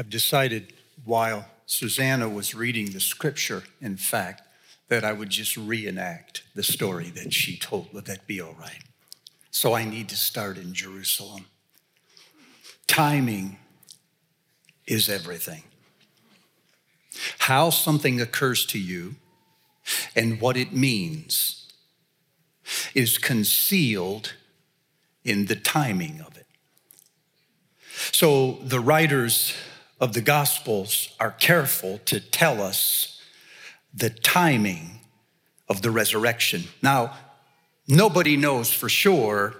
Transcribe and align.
I've 0.00 0.08
decided 0.08 0.72
while 1.04 1.44
Susanna 1.66 2.26
was 2.26 2.54
reading 2.54 2.92
the 2.92 3.00
scripture, 3.00 3.64
in 3.82 3.98
fact, 3.98 4.40
that 4.88 5.04
I 5.04 5.12
would 5.12 5.28
just 5.28 5.58
reenact 5.58 6.42
the 6.54 6.62
story 6.62 7.10
that 7.10 7.34
she 7.34 7.58
told. 7.58 7.92
Would 7.92 8.06
that 8.06 8.26
be 8.26 8.40
all 8.40 8.56
right? 8.58 8.82
So 9.50 9.74
I 9.74 9.84
need 9.84 10.08
to 10.08 10.16
start 10.16 10.56
in 10.56 10.72
Jerusalem. 10.72 11.44
Timing 12.86 13.58
is 14.86 15.10
everything. 15.10 15.64
How 17.40 17.68
something 17.68 18.22
occurs 18.22 18.64
to 18.66 18.78
you 18.78 19.16
and 20.16 20.40
what 20.40 20.56
it 20.56 20.72
means 20.72 21.70
is 22.94 23.18
concealed 23.18 24.32
in 25.24 25.44
the 25.44 25.56
timing 25.56 26.22
of 26.22 26.38
it. 26.38 26.46
So 28.12 28.60
the 28.62 28.80
writers 28.80 29.52
of 30.00 30.14
the 30.14 30.20
Gospels 30.20 31.14
are 31.20 31.32
careful 31.32 31.98
to 32.06 32.20
tell 32.20 32.62
us 32.62 33.20
the 33.92 34.10
timing 34.10 35.00
of 35.68 35.82
the 35.82 35.90
resurrection. 35.90 36.64
Now, 36.82 37.14
nobody 37.86 38.36
knows 38.36 38.72
for 38.72 38.88
sure 38.88 39.54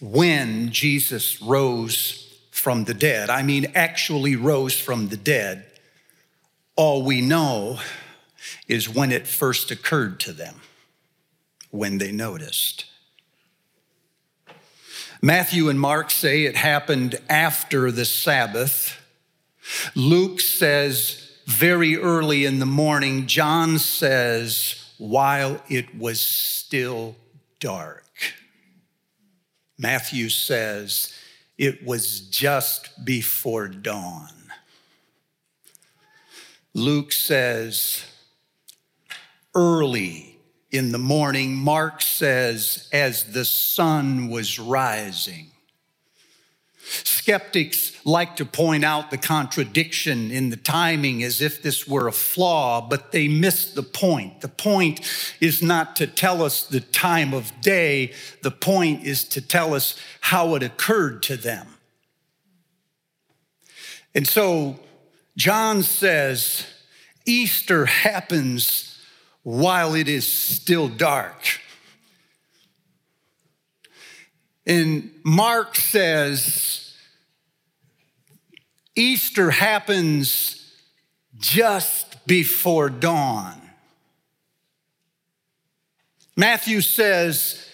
when 0.00 0.70
Jesus 0.70 1.40
rose 1.40 2.22
from 2.50 2.84
the 2.84 2.94
dead. 2.94 3.30
I 3.30 3.42
mean, 3.42 3.72
actually 3.74 4.36
rose 4.36 4.78
from 4.78 5.08
the 5.08 5.16
dead. 5.16 5.64
All 6.76 7.02
we 7.02 7.20
know 7.22 7.80
is 8.68 8.88
when 8.88 9.10
it 9.10 9.26
first 9.26 9.70
occurred 9.70 10.20
to 10.20 10.32
them, 10.32 10.60
when 11.70 11.98
they 11.98 12.12
noticed. 12.12 12.84
Matthew 15.22 15.68
and 15.68 15.80
Mark 15.80 16.10
say 16.10 16.44
it 16.44 16.56
happened 16.56 17.16
after 17.28 17.90
the 17.90 18.04
Sabbath. 18.04 19.00
Luke 19.94 20.40
says 20.40 21.30
very 21.46 21.96
early 21.96 22.44
in 22.44 22.58
the 22.58 22.66
morning. 22.66 23.26
John 23.26 23.78
says 23.78 24.92
while 24.98 25.62
it 25.68 25.96
was 25.96 26.20
still 26.20 27.16
dark. 27.60 28.04
Matthew 29.78 30.28
says 30.28 31.14
it 31.58 31.84
was 31.84 32.20
just 32.20 33.04
before 33.04 33.68
dawn. 33.68 34.30
Luke 36.74 37.12
says 37.12 38.04
early 39.54 40.38
in 40.70 40.92
the 40.92 40.98
morning. 40.98 41.54
Mark 41.54 42.02
says 42.02 42.88
as 42.92 43.32
the 43.32 43.44
sun 43.44 44.28
was 44.28 44.58
rising. 44.58 45.50
Skeptics 46.88 47.92
like 48.04 48.36
to 48.36 48.44
point 48.44 48.84
out 48.84 49.10
the 49.10 49.18
contradiction 49.18 50.30
in 50.30 50.50
the 50.50 50.56
timing 50.56 51.24
as 51.24 51.40
if 51.40 51.60
this 51.60 51.86
were 51.86 52.06
a 52.06 52.12
flaw, 52.12 52.80
but 52.80 53.10
they 53.10 53.26
miss 53.26 53.72
the 53.72 53.82
point. 53.82 54.40
The 54.40 54.48
point 54.48 55.00
is 55.40 55.62
not 55.62 55.96
to 55.96 56.06
tell 56.06 56.42
us 56.42 56.62
the 56.62 56.80
time 56.80 57.34
of 57.34 57.52
day, 57.60 58.12
the 58.42 58.52
point 58.52 59.04
is 59.04 59.24
to 59.30 59.40
tell 59.40 59.74
us 59.74 59.98
how 60.20 60.54
it 60.54 60.62
occurred 60.62 61.22
to 61.24 61.36
them. 61.36 61.66
And 64.14 64.26
so 64.26 64.78
John 65.36 65.82
says 65.82 66.64
Easter 67.26 67.86
happens 67.86 68.98
while 69.42 69.94
it 69.94 70.08
is 70.08 70.30
still 70.30 70.88
dark. 70.88 71.60
And 74.66 75.10
Mark 75.22 75.76
says 75.76 76.94
Easter 78.96 79.50
happens 79.50 80.74
just 81.38 82.26
before 82.26 82.90
dawn. 82.90 83.60
Matthew 86.36 86.80
says 86.80 87.66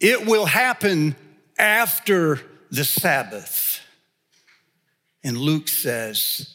it 0.00 0.26
will 0.26 0.46
happen 0.46 1.16
after 1.58 2.40
the 2.70 2.84
Sabbath. 2.84 3.80
And 5.22 5.36
Luke 5.36 5.68
says 5.68 6.54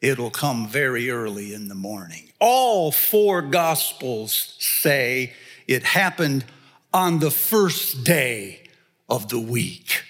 it'll 0.00 0.30
come 0.30 0.68
very 0.68 1.10
early 1.10 1.54
in 1.54 1.68
the 1.68 1.74
morning. 1.74 2.30
All 2.40 2.92
four 2.92 3.42
gospels 3.42 4.56
say 4.58 5.32
it 5.66 5.82
happened 5.82 6.44
on 6.94 7.18
the 7.18 7.30
first 7.30 8.04
day 8.04 8.60
of 9.08 9.28
the 9.28 9.40
week. 9.40 10.04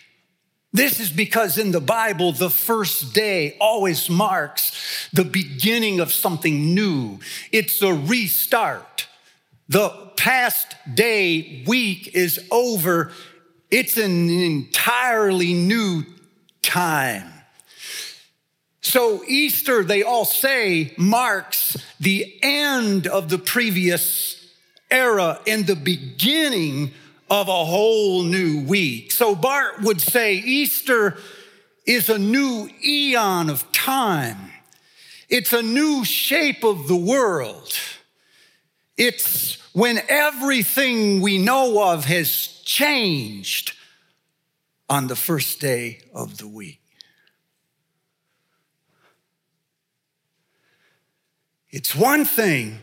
This 0.72 1.00
is 1.00 1.10
because 1.10 1.56
in 1.56 1.70
the 1.70 1.80
Bible, 1.80 2.32
the 2.32 2.50
first 2.50 3.14
day 3.14 3.56
always 3.60 4.10
marks 4.10 5.08
the 5.12 5.24
beginning 5.24 6.00
of 6.00 6.12
something 6.12 6.74
new. 6.74 7.20
It's 7.52 7.80
a 7.80 7.94
restart. 7.94 9.06
The 9.68 9.90
past 10.16 10.74
day, 10.92 11.64
week 11.66 12.10
is 12.14 12.46
over. 12.50 13.12
It's 13.70 13.96
an 13.96 14.28
entirely 14.28 15.54
new 15.54 16.04
time. 16.60 17.32
So 18.80 19.24
Easter, 19.26 19.84
they 19.84 20.02
all 20.02 20.24
say, 20.24 20.92
marks 20.98 21.76
the 21.98 22.38
end 22.42 23.06
of 23.06 23.30
the 23.30 23.38
previous 23.38 24.43
era 24.94 25.40
and 25.46 25.66
the 25.66 25.76
beginning 25.76 26.92
of 27.28 27.48
a 27.48 27.64
whole 27.64 28.22
new 28.22 28.60
week. 28.60 29.10
So 29.10 29.34
Barth 29.34 29.82
would 29.82 30.00
say 30.00 30.34
Easter 30.34 31.16
is 31.84 32.08
a 32.08 32.18
new 32.18 32.70
eon 32.84 33.50
of 33.50 33.70
time. 33.72 34.52
It's 35.28 35.52
a 35.52 35.62
new 35.62 36.04
shape 36.04 36.62
of 36.62 36.86
the 36.86 36.96
world. 36.96 37.72
It's 38.96 39.58
when 39.72 40.00
everything 40.08 41.20
we 41.20 41.38
know 41.38 41.92
of 41.92 42.04
has 42.04 42.46
changed 42.64 43.72
on 44.88 45.08
the 45.08 45.16
first 45.16 45.60
day 45.60 45.98
of 46.14 46.38
the 46.38 46.46
week. 46.46 46.80
It's 51.70 51.96
one 51.96 52.24
thing 52.24 52.78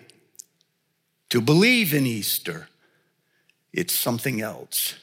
to 1.31 1.39
believe 1.39 1.93
in 1.93 2.05
Easter, 2.05 2.67
it's 3.71 3.93
something 3.93 4.41
else 4.41 4.95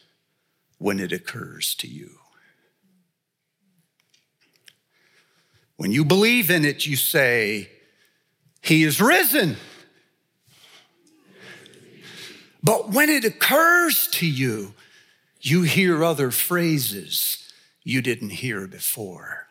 when 0.77 1.01
it 1.01 1.11
occurs 1.11 1.75
to 1.77 1.89
you. 1.89 2.11
When 5.79 5.91
you 5.91 6.05
believe 6.05 6.51
in 6.51 6.67
it, 6.67 6.85
you 6.85 6.97
say, 6.97 7.71
He 8.61 8.83
is 8.83 9.01
risen. 9.01 9.57
But 12.63 12.91
when 12.91 13.09
it 13.09 13.25
occurs 13.25 14.07
to 14.09 14.27
you, 14.27 14.75
you 15.41 15.63
hear 15.63 16.05
other 16.05 16.31
phrases 16.31 17.51
you 17.85 18.03
didn't 18.03 18.31
hear 18.31 18.67
before. 18.67 19.47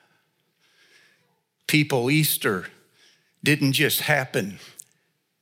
People, 1.66 2.12
Easter 2.12 2.68
didn't 3.44 3.74
just 3.74 4.02
happen 4.02 4.60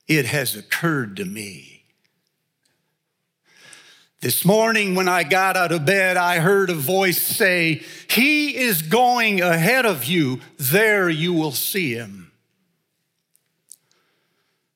it 0.08 0.26
has 0.26 0.54
occurred 0.54 1.16
to 1.16 1.24
me. 1.24 1.76
This 4.20 4.44
morning, 4.44 4.94
when 4.94 5.08
I 5.08 5.24
got 5.24 5.56
out 5.56 5.72
of 5.72 5.84
bed, 5.84 6.16
I 6.16 6.38
heard 6.38 6.70
a 6.70 6.74
voice 6.74 7.20
say, 7.20 7.82
He 8.08 8.56
is 8.56 8.82
going 8.82 9.40
ahead 9.40 9.84
of 9.86 10.04
you. 10.04 10.40
There 10.56 11.08
you 11.08 11.32
will 11.32 11.52
see 11.52 11.94
him. 11.94 12.32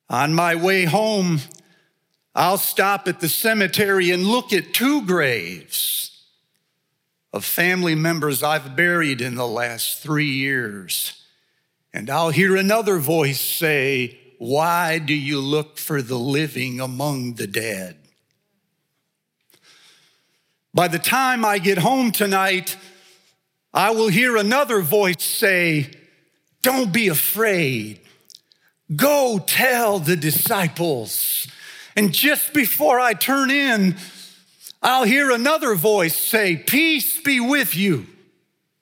On 0.09 0.33
my 0.33 0.55
way 0.55 0.85
home, 0.85 1.39
I'll 2.35 2.57
stop 2.57 3.07
at 3.07 3.19
the 3.19 3.27
cemetery 3.27 4.11
and 4.11 4.23
look 4.23 4.53
at 4.53 4.73
two 4.73 5.05
graves 5.05 6.23
of 7.33 7.43
family 7.43 7.95
members 7.95 8.43
I've 8.43 8.75
buried 8.75 9.21
in 9.21 9.35
the 9.35 9.47
last 9.47 9.99
three 9.99 10.29
years. 10.29 11.25
And 11.93 12.09
I'll 12.09 12.29
hear 12.29 12.55
another 12.55 12.99
voice 12.99 13.41
say, 13.41 14.20
why 14.41 14.97
do 14.97 15.13
you 15.13 15.39
look 15.39 15.77
for 15.77 16.01
the 16.01 16.17
living 16.17 16.79
among 16.79 17.35
the 17.35 17.45
dead? 17.45 17.95
By 20.73 20.87
the 20.87 20.97
time 20.97 21.45
I 21.45 21.59
get 21.59 21.77
home 21.77 22.11
tonight, 22.11 22.75
I 23.71 23.91
will 23.91 24.07
hear 24.07 24.37
another 24.37 24.81
voice 24.81 25.23
say, 25.23 25.91
Don't 26.63 26.91
be 26.91 27.07
afraid. 27.07 27.99
Go 28.95 29.37
tell 29.45 29.99
the 29.99 30.15
disciples. 30.15 31.47
And 31.95 32.11
just 32.11 32.51
before 32.51 32.99
I 32.99 33.13
turn 33.13 33.51
in, 33.51 33.95
I'll 34.81 35.03
hear 35.03 35.29
another 35.29 35.75
voice 35.75 36.15
say, 36.17 36.55
Peace 36.55 37.21
be 37.21 37.39
with 37.39 37.75
you. 37.75 38.07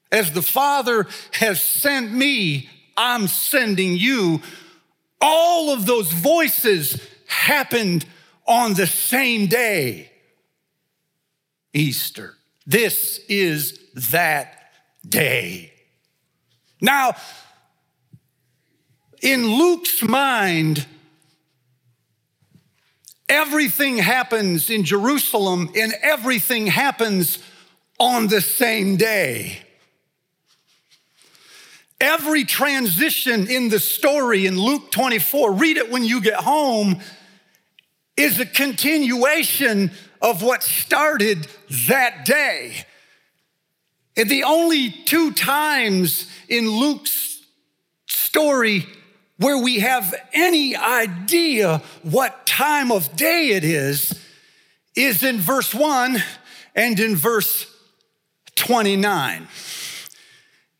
As 0.09 0.31
the 0.31 0.41
Father 0.41 1.05
has 1.33 1.61
sent 1.61 2.13
me, 2.13 2.69
I'm 2.95 3.27
sending 3.27 3.97
you 3.97 4.41
all 5.21 5.71
of 5.71 5.85
those 5.85 6.11
voices 6.11 7.01
happened 7.27 8.05
on 8.47 8.73
the 8.73 8.87
same 8.87 9.47
day 9.47 10.09
Easter. 11.73 12.35
This 12.65 13.19
is 13.27 13.79
that 14.11 14.71
day. 15.07 15.71
Now, 16.81 17.15
in 19.21 19.47
Luke's 19.47 20.01
mind, 20.01 20.85
everything 23.27 23.97
happens 23.97 24.69
in 24.69 24.83
Jerusalem 24.83 25.69
and 25.75 25.93
everything 26.01 26.67
happens 26.67 27.39
on 27.99 28.27
the 28.27 28.41
same 28.41 28.95
day. 28.95 29.59
Every 32.01 32.45
transition 32.45 33.47
in 33.47 33.69
the 33.69 33.79
story 33.79 34.45
in 34.45 34.57
Luke 34.57 34.91
24, 34.91 35.53
read 35.53 35.77
it 35.77 35.91
when 35.91 36.05
you 36.05 36.21
get 36.21 36.35
home, 36.35 37.01
is 38.15 38.39
a 38.39 38.45
continuation 38.45 39.91
of 40.21 40.41
what 40.41 40.63
started 40.63 41.47
that 41.87 42.25
day. 42.25 42.85
And 44.15 44.29
the 44.29 44.43
only 44.43 44.91
two 44.91 45.31
times 45.31 46.29
in 46.47 46.69
Luke's 46.69 47.41
story 48.07 48.85
where 49.37 49.57
we 49.57 49.79
have 49.79 50.13
any 50.33 50.75
idea 50.75 51.81
what 52.03 52.45
time 52.45 52.91
of 52.91 53.15
day 53.15 53.51
it 53.51 53.63
is 53.63 54.13
is 54.95 55.23
in 55.23 55.37
verse 55.37 55.73
1 55.73 56.21
and 56.75 56.99
in 56.99 57.15
verse 57.15 57.65
29. 58.55 59.47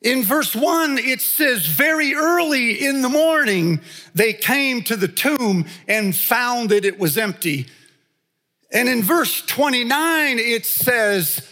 In 0.02 0.24
verse 0.24 0.56
1, 0.56 0.98
it 0.98 1.20
says, 1.20 1.66
Very 1.66 2.14
early 2.14 2.86
in 2.86 3.02
the 3.02 3.10
morning, 3.10 3.82
they 4.16 4.32
came 4.32 4.82
to 4.84 4.96
the 4.96 5.10
tomb 5.10 5.66
and 5.88 6.16
found 6.16 6.70
that 6.70 6.86
it 6.86 6.98
was 6.98 7.18
empty. 7.18 7.68
And 8.72 8.88
in 8.88 9.04
verse 9.04 9.42
29, 9.46 10.40
it 10.40 10.66
says, 10.66 11.46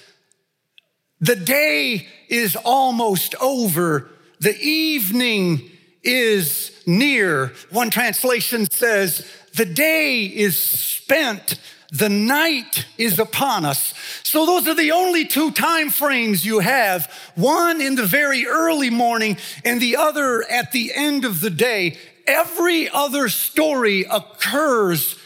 The 1.20 1.36
day 1.36 2.08
is 2.30 2.56
almost 2.56 3.36
over, 3.42 4.10
the 4.40 4.58
evening 4.58 5.70
is 6.04 6.72
near. 6.86 7.54
One 7.72 7.90
translation 7.90 8.70
says, 8.72 9.30
The 9.56 9.66
day 9.66 10.24
is 10.24 10.58
spent, 10.58 11.60
the 11.92 12.10
night 12.10 12.86
is 12.98 13.18
upon 13.18 13.66
us. 13.66 13.94
So 14.24 14.45
those 14.45 14.68
are 14.68 14.75
the 14.75 14.92
only 14.92 15.25
two 15.25 15.51
time 15.51 15.89
frames 15.89 16.45
you 16.45 16.60
have 16.60 17.12
one 17.36 17.81
in 17.81 17.95
the 17.95 18.06
very 18.06 18.45
early 18.45 18.89
morning 18.89 19.38
and 19.63 19.81
the 19.81 19.95
other 19.95 20.44
at 20.50 20.72
the 20.72 20.92
end 20.94 21.24
of 21.24 21.39
the 21.39 21.50
day. 21.50 21.98
Every 22.25 22.89
other 22.89 23.30
story 23.30 24.06
occurs 24.10 25.18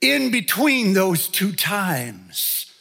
in 0.00 0.30
between 0.30 0.92
those 0.92 1.28
two 1.28 1.52
times. 1.52 2.72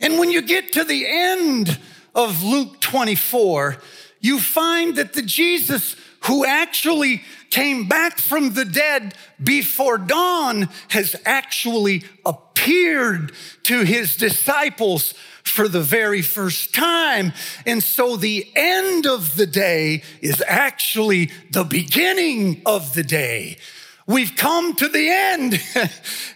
And 0.00 0.18
when 0.18 0.30
you 0.30 0.42
get 0.42 0.72
to 0.72 0.84
the 0.84 1.06
end 1.06 1.78
of 2.14 2.42
Luke 2.42 2.80
24, 2.80 3.78
you 4.20 4.38
find 4.38 4.96
that 4.96 5.12
the 5.12 5.22
Jesus 5.22 5.96
who 6.22 6.44
actually 6.44 7.22
came 7.52 7.86
back 7.86 8.18
from 8.18 8.54
the 8.54 8.64
dead 8.64 9.14
before 9.42 9.98
dawn 9.98 10.70
has 10.88 11.14
actually 11.26 12.02
appeared 12.24 13.30
to 13.62 13.82
his 13.82 14.16
disciples 14.16 15.12
for 15.44 15.68
the 15.68 15.82
very 15.82 16.22
first 16.22 16.74
time. 16.74 17.30
And 17.66 17.82
so 17.82 18.16
the 18.16 18.50
end 18.56 19.06
of 19.06 19.36
the 19.36 19.46
day 19.46 20.02
is 20.22 20.42
actually 20.48 21.30
the 21.50 21.64
beginning 21.64 22.62
of 22.64 22.94
the 22.94 23.02
day. 23.02 23.58
We've 24.06 24.34
come 24.34 24.74
to 24.76 24.88
the 24.88 25.10
end, 25.10 25.52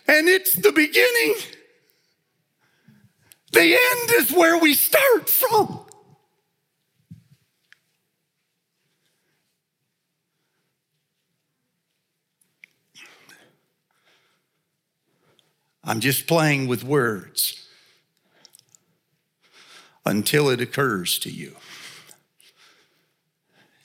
and 0.06 0.28
it's 0.28 0.54
the 0.54 0.72
beginning. 0.72 1.34
The 3.52 3.62
end 3.62 4.10
is 4.20 4.32
where 4.32 4.58
we 4.58 4.74
start 4.74 5.30
from. 5.30 5.85
I'm 15.86 16.00
just 16.00 16.26
playing 16.26 16.66
with 16.66 16.82
words 16.82 17.64
until 20.04 20.50
it 20.50 20.60
occurs 20.60 21.18
to 21.20 21.30
you. 21.30 21.54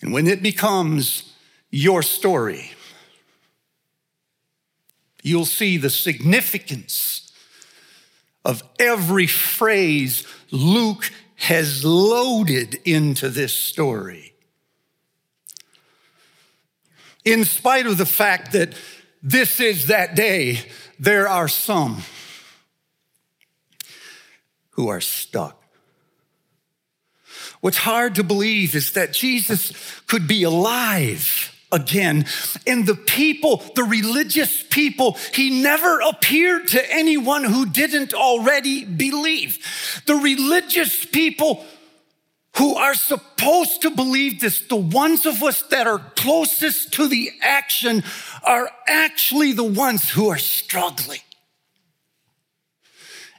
And 0.01 0.11
when 0.11 0.25
it 0.25 0.41
becomes 0.41 1.31
your 1.69 2.01
story, 2.01 2.71
you'll 5.21 5.45
see 5.45 5.77
the 5.77 5.91
significance 5.91 7.31
of 8.43 8.63
every 8.79 9.27
phrase 9.27 10.25
Luke 10.49 11.11
has 11.35 11.85
loaded 11.85 12.79
into 12.83 13.29
this 13.29 13.53
story. 13.53 14.33
In 17.23 17.45
spite 17.45 17.85
of 17.85 17.99
the 17.99 18.07
fact 18.07 18.53
that 18.53 18.73
this 19.21 19.59
is 19.59 19.85
that 19.87 20.15
day 20.15 20.61
there 21.01 21.27
are 21.27 21.47
some 21.47 22.03
who 24.69 24.87
are 24.87 25.01
stuck. 25.01 25.57
What's 27.59 27.77
hard 27.77 28.15
to 28.15 28.23
believe 28.23 28.75
is 28.75 28.93
that 28.93 29.11
Jesus 29.11 29.73
could 30.05 30.27
be 30.27 30.43
alive 30.43 31.55
again. 31.71 32.25
And 32.67 32.85
the 32.85 32.95
people, 32.95 33.63
the 33.75 33.83
religious 33.83 34.61
people, 34.61 35.17
he 35.33 35.63
never 35.63 36.01
appeared 36.01 36.67
to 36.69 36.93
anyone 36.93 37.45
who 37.45 37.65
didn't 37.65 38.13
already 38.13 38.85
believe. 38.85 39.57
The 40.05 40.15
religious 40.15 41.03
people 41.03 41.65
who 42.57 42.75
are 42.75 42.93
supposed 42.93 43.81
to 43.81 43.89
believe 43.89 44.41
this, 44.41 44.61
the 44.61 44.75
ones 44.75 45.25
of 45.25 45.41
us 45.41 45.61
that 45.63 45.87
are 45.87 45.99
closest 46.15 46.93
to 46.93 47.07
the 47.07 47.31
action, 47.41 48.03
are 48.43 48.69
actually 48.87 49.53
the 49.53 49.63
ones 49.63 50.09
who 50.09 50.29
are 50.29 50.37
struggling. 50.37 51.21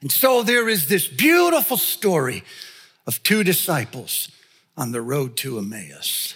And 0.01 0.11
so 0.11 0.43
there 0.43 0.69
is 0.69 0.89
this 0.89 1.07
beautiful 1.07 1.77
story 1.77 2.43
of 3.07 3.23
two 3.23 3.45
disciples 3.45 4.31
on 4.77 4.93
the 4.93 5.03
road 5.03 5.37
to 5.39 5.59
Emmaus. 5.59 6.35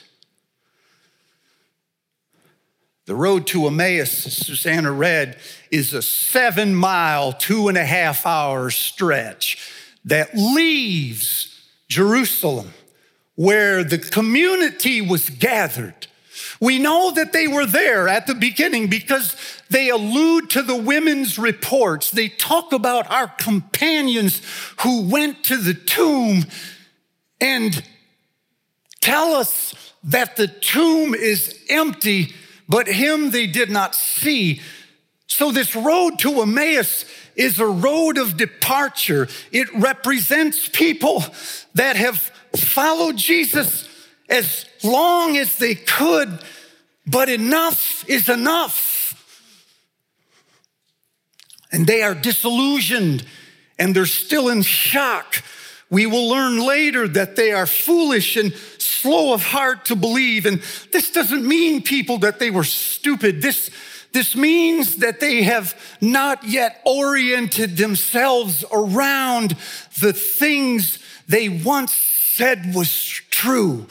The 3.06 3.14
road 3.14 3.46
to 3.48 3.66
Emmaus, 3.66 4.10
Susanna 4.10 4.92
read, 4.92 5.38
is 5.70 5.94
a 5.94 6.02
seven 6.02 6.74
mile, 6.74 7.32
two 7.32 7.68
and 7.68 7.78
a 7.78 7.84
half 7.84 8.26
hour 8.26 8.68
stretch 8.70 9.72
that 10.04 10.34
leaves 10.34 11.55
Jerusalem, 11.88 12.72
where 13.34 13.84
the 13.84 13.98
community 13.98 15.00
was 15.00 15.30
gathered. 15.30 16.06
We 16.60 16.78
know 16.78 17.12
that 17.12 17.32
they 17.32 17.48
were 17.48 17.66
there 17.66 18.08
at 18.08 18.26
the 18.26 18.34
beginning 18.34 18.88
because 18.88 19.36
they 19.70 19.90
allude 19.90 20.50
to 20.50 20.62
the 20.62 20.76
women's 20.76 21.38
reports. 21.38 22.10
They 22.10 22.28
talk 22.28 22.72
about 22.72 23.10
our 23.10 23.28
companions 23.28 24.40
who 24.80 25.02
went 25.02 25.44
to 25.44 25.56
the 25.56 25.74
tomb 25.74 26.44
and 27.40 27.82
tell 29.00 29.34
us 29.34 29.74
that 30.04 30.36
the 30.36 30.48
tomb 30.48 31.14
is 31.14 31.58
empty, 31.68 32.32
but 32.68 32.86
him 32.86 33.30
they 33.30 33.46
did 33.46 33.70
not 33.70 33.94
see. 33.94 34.60
So, 35.26 35.50
this 35.50 35.76
road 35.76 36.18
to 36.20 36.40
Emmaus 36.40 37.04
is 37.36 37.60
a 37.60 37.66
road 37.66 38.18
of 38.18 38.36
departure. 38.36 39.28
It 39.52 39.72
represents 39.74 40.68
people 40.68 41.24
that 41.74 41.96
have 41.96 42.18
followed 42.56 43.16
Jesus 43.16 43.88
as 44.28 44.66
long 44.82 45.36
as 45.36 45.58
they 45.58 45.74
could, 45.74 46.40
but 47.06 47.28
enough 47.28 48.08
is 48.08 48.28
enough. 48.28 48.94
And 51.70 51.86
they 51.86 52.02
are 52.02 52.14
disillusioned 52.14 53.24
and 53.78 53.94
they're 53.94 54.06
still 54.06 54.48
in 54.48 54.62
shock. 54.62 55.42
We 55.90 56.06
will 56.06 56.28
learn 56.28 56.66
later 56.66 57.06
that 57.06 57.36
they 57.36 57.52
are 57.52 57.66
foolish 57.66 58.36
and 58.36 58.52
slow 58.78 59.32
of 59.32 59.42
heart 59.42 59.84
to 59.86 59.96
believe. 59.96 60.46
And 60.46 60.60
this 60.92 61.12
doesn't 61.12 61.46
mean 61.46 61.82
people 61.82 62.18
that 62.18 62.38
they 62.38 62.50
were 62.50 62.64
stupid. 62.64 63.42
This 63.42 63.70
this 64.16 64.34
means 64.34 64.96
that 64.96 65.20
they 65.20 65.42
have 65.42 65.78
not 66.00 66.42
yet 66.42 66.80
oriented 66.86 67.76
themselves 67.76 68.64
around 68.72 69.54
the 70.00 70.14
things 70.14 70.98
they 71.28 71.50
once 71.50 71.94
said 71.94 72.74
was 72.74 72.90
true. 73.28 73.86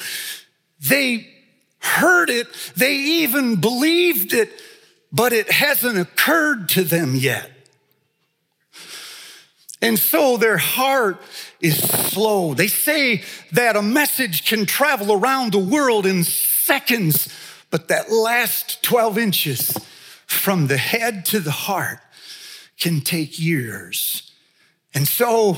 They 0.80 1.32
heard 1.78 2.32
it, 2.32 2.48
they 2.76 2.96
even 2.96 3.58
believed 3.58 4.34
it, 4.34 4.50
but 5.12 5.32
it 5.32 5.52
hasn't 5.52 6.00
occurred 6.00 6.70
to 6.70 6.84
them 6.84 7.16
yet. 7.16 7.52
And 9.80 10.00
so 10.00 10.38
their 10.38 10.58
heart 10.58 11.22
is 11.62 11.78
slow. 11.78 12.56
They 12.56 12.68
say 12.68 13.22
that 13.52 13.76
a 13.76 13.84
message 13.84 14.48
can 14.48 14.66
travel 14.66 15.12
around 15.12 15.52
the 15.52 15.60
world 15.60 16.08
in 16.08 16.24
seconds, 16.24 17.30
but 17.70 17.90
that 17.90 18.12
last 18.12 18.82
12 18.82 19.20
inches 19.20 19.78
from 20.36 20.68
the 20.68 20.78
head 20.78 21.26
to 21.26 21.40
the 21.40 21.52
heart 21.52 22.00
can 22.78 23.02
take 23.02 23.40
years. 23.40 24.32
And 24.94 25.08
so 25.08 25.58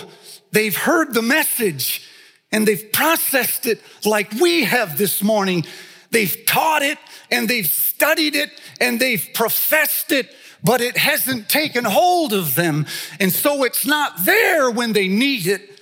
they've 0.52 0.76
heard 0.76 1.14
the 1.14 1.22
message 1.22 2.08
and 2.52 2.68
they've 2.68 2.92
processed 2.92 3.66
it 3.66 3.82
like 4.06 4.32
we 4.34 4.64
have 4.64 4.98
this 4.98 5.22
morning. 5.22 5.66
They've 6.12 6.44
taught 6.46 6.82
it 6.82 6.98
and 7.30 7.50
they've 7.50 7.68
studied 7.68 8.36
it 8.36 8.52
and 8.80 9.00
they've 9.00 9.28
professed 9.34 10.12
it, 10.12 10.34
but 10.64 10.82
it 10.82 10.98
hasn't 10.98 11.50
taken 11.50 11.84
hold 11.86 12.34
of 12.34 12.56
them. 12.56 12.86
And 13.20 13.32
so 13.32 13.64
it's 13.64 13.86
not 13.86 14.26
there 14.26 14.72
when 14.72 14.94
they 14.94 15.08
need 15.08 15.48
it. 15.48 15.78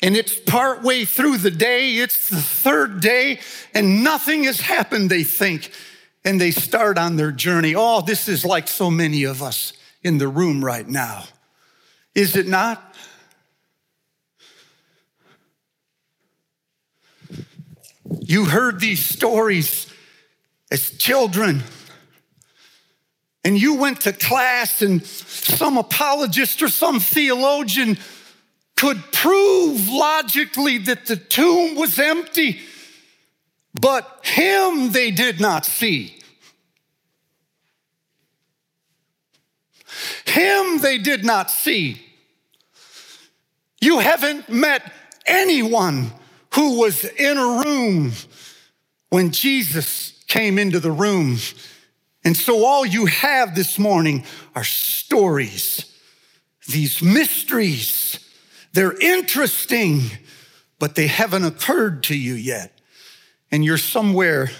And 0.00 0.16
it's 0.16 0.36
partway 0.36 1.04
through 1.04 1.38
the 1.38 1.50
day, 1.50 1.94
it's 1.94 2.28
the 2.28 2.42
third 2.42 3.00
day, 3.00 3.38
and 3.72 4.02
nothing 4.02 4.44
has 4.44 4.60
happened, 4.60 5.10
they 5.10 5.22
think. 5.22 5.70
And 6.24 6.40
they 6.40 6.50
start 6.50 6.98
on 6.98 7.16
their 7.16 7.32
journey. 7.32 7.74
Oh, 7.74 8.00
this 8.00 8.28
is 8.28 8.44
like 8.44 8.68
so 8.68 8.90
many 8.90 9.24
of 9.24 9.42
us 9.42 9.72
in 10.02 10.18
the 10.18 10.28
room 10.28 10.64
right 10.64 10.86
now. 10.86 11.24
Is 12.14 12.36
it 12.36 12.46
not? 12.46 12.94
You 18.20 18.44
heard 18.44 18.80
these 18.80 19.04
stories 19.04 19.86
as 20.70 20.90
children. 20.90 21.62
And 23.44 23.60
you 23.60 23.74
went 23.74 24.02
to 24.02 24.12
class, 24.12 24.82
and 24.82 25.04
some 25.04 25.76
apologist 25.76 26.62
or 26.62 26.68
some 26.68 27.00
theologian 27.00 27.98
could 28.76 29.02
prove 29.12 29.88
logically 29.88 30.78
that 30.78 31.06
the 31.06 31.16
tomb 31.16 31.74
was 31.74 31.98
empty, 31.98 32.60
but 33.74 34.20
him 34.24 34.92
they 34.92 35.10
did 35.10 35.40
not 35.40 35.64
see. 35.64 36.18
Him 40.26 40.78
they 40.78 40.98
did 40.98 41.24
not 41.24 41.50
see. 41.50 42.02
You 43.80 43.98
haven't 43.98 44.48
met 44.48 44.92
anyone 45.26 46.12
who 46.54 46.78
was 46.78 47.04
in 47.04 47.36
a 47.36 47.62
room 47.64 48.12
when 49.10 49.30
Jesus 49.30 50.22
came 50.28 50.58
into 50.58 50.80
the 50.80 50.92
room. 50.92 51.38
And 52.24 52.36
so 52.36 52.64
all 52.64 52.86
you 52.86 53.06
have 53.06 53.54
this 53.54 53.78
morning 53.78 54.24
are 54.54 54.64
stories, 54.64 55.92
these 56.68 57.02
mysteries. 57.02 58.18
They're 58.72 58.98
interesting, 58.98 60.02
but 60.78 60.94
they 60.94 61.08
haven't 61.08 61.44
occurred 61.44 62.04
to 62.04 62.16
you 62.16 62.34
yet. 62.34 62.80
And 63.52 63.62
you're 63.62 63.76
somewhere 63.76 64.50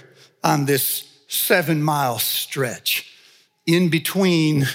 on 0.45 0.67
this 0.67 1.09
seven 1.27 1.83
mile 1.83 2.19
stretch 2.19 3.11
in 3.67 3.89
between 3.89 4.67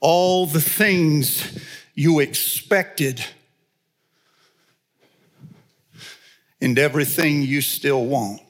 all 0.00 0.44
the 0.44 0.60
things 0.60 1.58
you 1.94 2.20
expected 2.20 3.24
and 6.60 6.78
everything 6.78 7.40
you 7.40 7.62
still 7.62 8.04
want. 8.04 8.42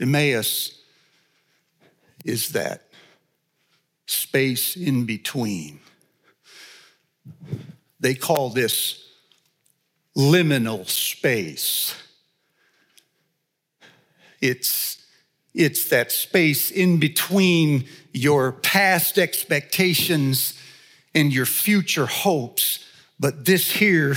Emmaus 0.00 0.80
is 2.24 2.50
that 2.50 2.88
space 4.06 4.76
in 4.76 5.04
between. 5.04 5.80
They 7.98 8.14
call 8.14 8.50
this 8.50 9.11
liminal 10.16 10.88
space. 10.88 11.94
It's, 14.40 15.04
it's 15.54 15.88
that 15.88 16.12
space 16.12 16.70
in 16.70 16.98
between 16.98 17.84
your 18.12 18.52
past 18.52 19.18
expectations 19.18 20.58
and 21.14 21.32
your 21.32 21.46
future 21.46 22.06
hopes 22.06 22.82
but 23.22 23.44
this 23.44 23.70
here 23.70 24.16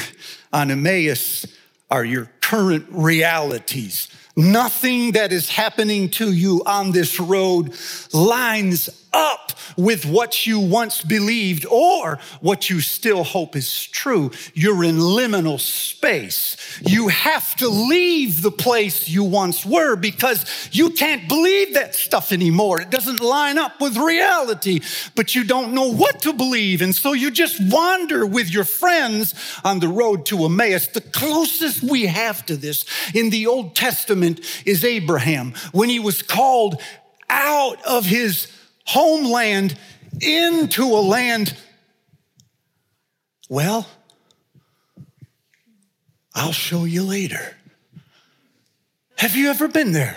on 0.52 0.72
Emmaus 0.72 1.46
are 1.92 2.04
your 2.04 2.32
current 2.42 2.88
realities. 2.90 4.10
Nothing 4.36 5.12
that 5.12 5.32
is 5.32 5.48
happening 5.48 6.10
to 6.10 6.34
you 6.34 6.64
on 6.66 6.92
this 6.92 7.20
road 7.20 7.76
lines 8.14 9.05
up 9.16 9.54
with 9.78 10.06
what 10.06 10.46
you 10.46 10.60
once 10.60 11.02
believed 11.02 11.66
or 11.66 12.20
what 12.42 12.70
you 12.70 12.82
still 12.82 13.24
hope 13.24 13.56
is 13.56 13.86
true. 13.88 14.32
You're 14.54 14.84
in 14.84 14.98
liminal 14.98 15.60
space. 15.60 16.58
You 16.86 17.08
have 17.08 17.56
to 17.58 17.70
leave 17.70 18.42
the 18.42 18.52
place 18.52 19.08
you 19.08 19.24
once 19.24 19.66
were 19.66 19.96
because 19.96 20.70
you 20.72 20.92
can't 20.92 21.28
believe 21.28 21.74
that 21.74 21.96
stuff 21.96 22.32
anymore. 22.32 22.82
It 22.82 22.90
doesn't 22.90 23.22
line 23.22 23.58
up 23.58 23.80
with 23.82 23.98
reality, 23.98 24.82
but 25.16 25.34
you 25.34 25.44
don't 25.44 25.74
know 25.74 25.92
what 25.92 26.22
to 26.22 26.34
believe. 26.34 26.82
And 26.82 26.94
so 26.94 27.14
you 27.14 27.32
just 27.32 27.60
wander 27.72 28.26
with 28.26 28.50
your 28.50 28.66
friends 28.66 29.34
on 29.64 29.80
the 29.80 29.88
road 29.88 30.26
to 30.28 30.46
Emmaus. 30.46 30.88
The 30.88 31.02
closest 31.02 31.82
we 31.84 32.06
have 32.06 32.46
to 32.48 32.58
this 32.58 32.86
in 33.14 33.30
the 33.30 33.48
Old 33.48 33.76
Testament 33.76 34.42
is 34.66 34.84
Abraham 34.84 35.54
when 35.72 35.90
he 35.90 36.00
was 36.00 36.22
called 36.22 36.82
out 37.30 37.84
of 37.86 38.06
his 38.06 38.48
homeland 38.86 39.78
into 40.22 40.84
a 40.84 41.02
land, 41.02 41.56
well, 43.50 43.88
I'll 46.34 46.52
show 46.52 46.86
you 46.86 47.04
later. 47.04 47.56
Have 49.18 49.36
you 49.36 49.50
ever 49.50 49.68
been 49.68 49.92
there? 49.92 50.16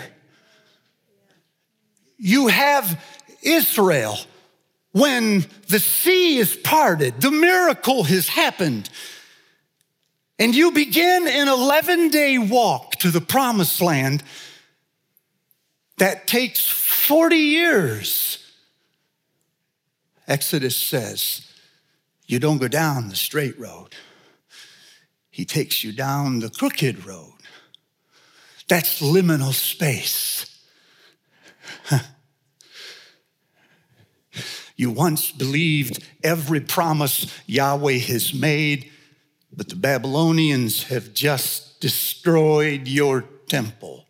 You 2.17 2.47
have 2.47 3.03
Israel 3.41 4.17
when 4.91 5.45
the 5.67 5.79
sea 5.79 6.37
is 6.37 6.55
parted, 6.55 7.21
the 7.21 7.31
miracle 7.31 8.03
has 8.03 8.27
happened. 8.27 8.89
And 10.39 10.55
you 10.55 10.71
begin 10.71 11.27
an 11.27 11.47
11 11.47 12.09
day 12.09 12.37
walk 12.37 12.95
to 12.99 13.11
the 13.11 13.21
promised 13.21 13.81
land 13.81 14.23
that 15.97 16.27
takes 16.27 16.67
40 16.67 17.35
years. 17.35 18.38
Exodus 20.29 20.77
says, 20.77 21.41
you 22.27 22.37
don't 22.37 22.59
go 22.59 22.67
down 22.67 23.09
the 23.09 23.15
straight 23.15 23.59
road. 23.59 23.95
He 25.31 25.43
takes 25.43 25.83
you 25.83 25.91
down 25.91 26.39
the 26.39 26.51
crooked 26.51 27.03
road. 27.03 27.33
That's 28.67 29.01
liminal 29.01 29.51
space. 29.51 30.45
you 34.75 34.91
once 34.91 35.31
believed 35.31 36.05
every 36.23 36.61
promise 36.61 37.35
Yahweh 37.47 37.97
has 37.97 38.31
made, 38.31 38.91
but 39.51 39.69
the 39.69 39.75
Babylonians 39.75 40.83
have 40.83 41.15
just 41.15 41.81
destroyed 41.81 42.87
your 42.87 43.25
temple. 43.47 44.05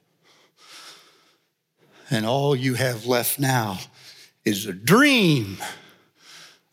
And 2.11 2.25
all 2.25 2.53
you 2.53 2.73
have 2.73 3.05
left 3.05 3.39
now 3.39 3.79
is 4.43 4.65
a 4.65 4.73
dream 4.73 5.59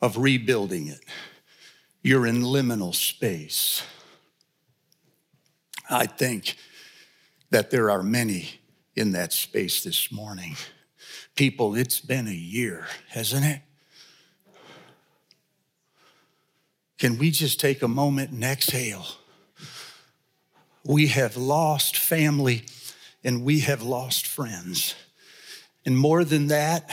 of 0.07 0.17
rebuilding 0.19 0.87
it. 0.87 1.01
You're 2.01 2.29
in 2.29 2.43
liminal 2.43 2.95
space. 2.95 3.83
I 5.91 6.07
think 6.07 6.57
that 7.51 7.73
there 7.73 7.91
are 7.91 8.05
many 8.05 8.61
in 8.95 9.11
that 9.13 9.33
space 9.33 9.83
this 9.83 10.13
morning. 10.13 10.55
People, 11.35 11.75
it's 11.75 12.01
been 12.01 12.29
a 12.29 12.31
year, 12.31 12.87
hasn't 13.09 13.45
it? 13.45 13.63
Can 16.99 17.19
we 17.19 17.33
just 17.33 17.59
take 17.59 17.83
a 17.83 17.89
moment 17.89 18.31
and 18.31 18.45
exhale? 18.45 19.07
We 20.85 21.09
have 21.09 21.37
lost 21.37 21.97
family 21.97 22.65
and 23.25 23.43
we 23.43 23.61
have 23.61 23.83
lost 23.83 24.25
friends. 24.25 24.95
And 25.85 25.99
more 25.99 26.23
than 26.23 26.47
that, 26.47 26.89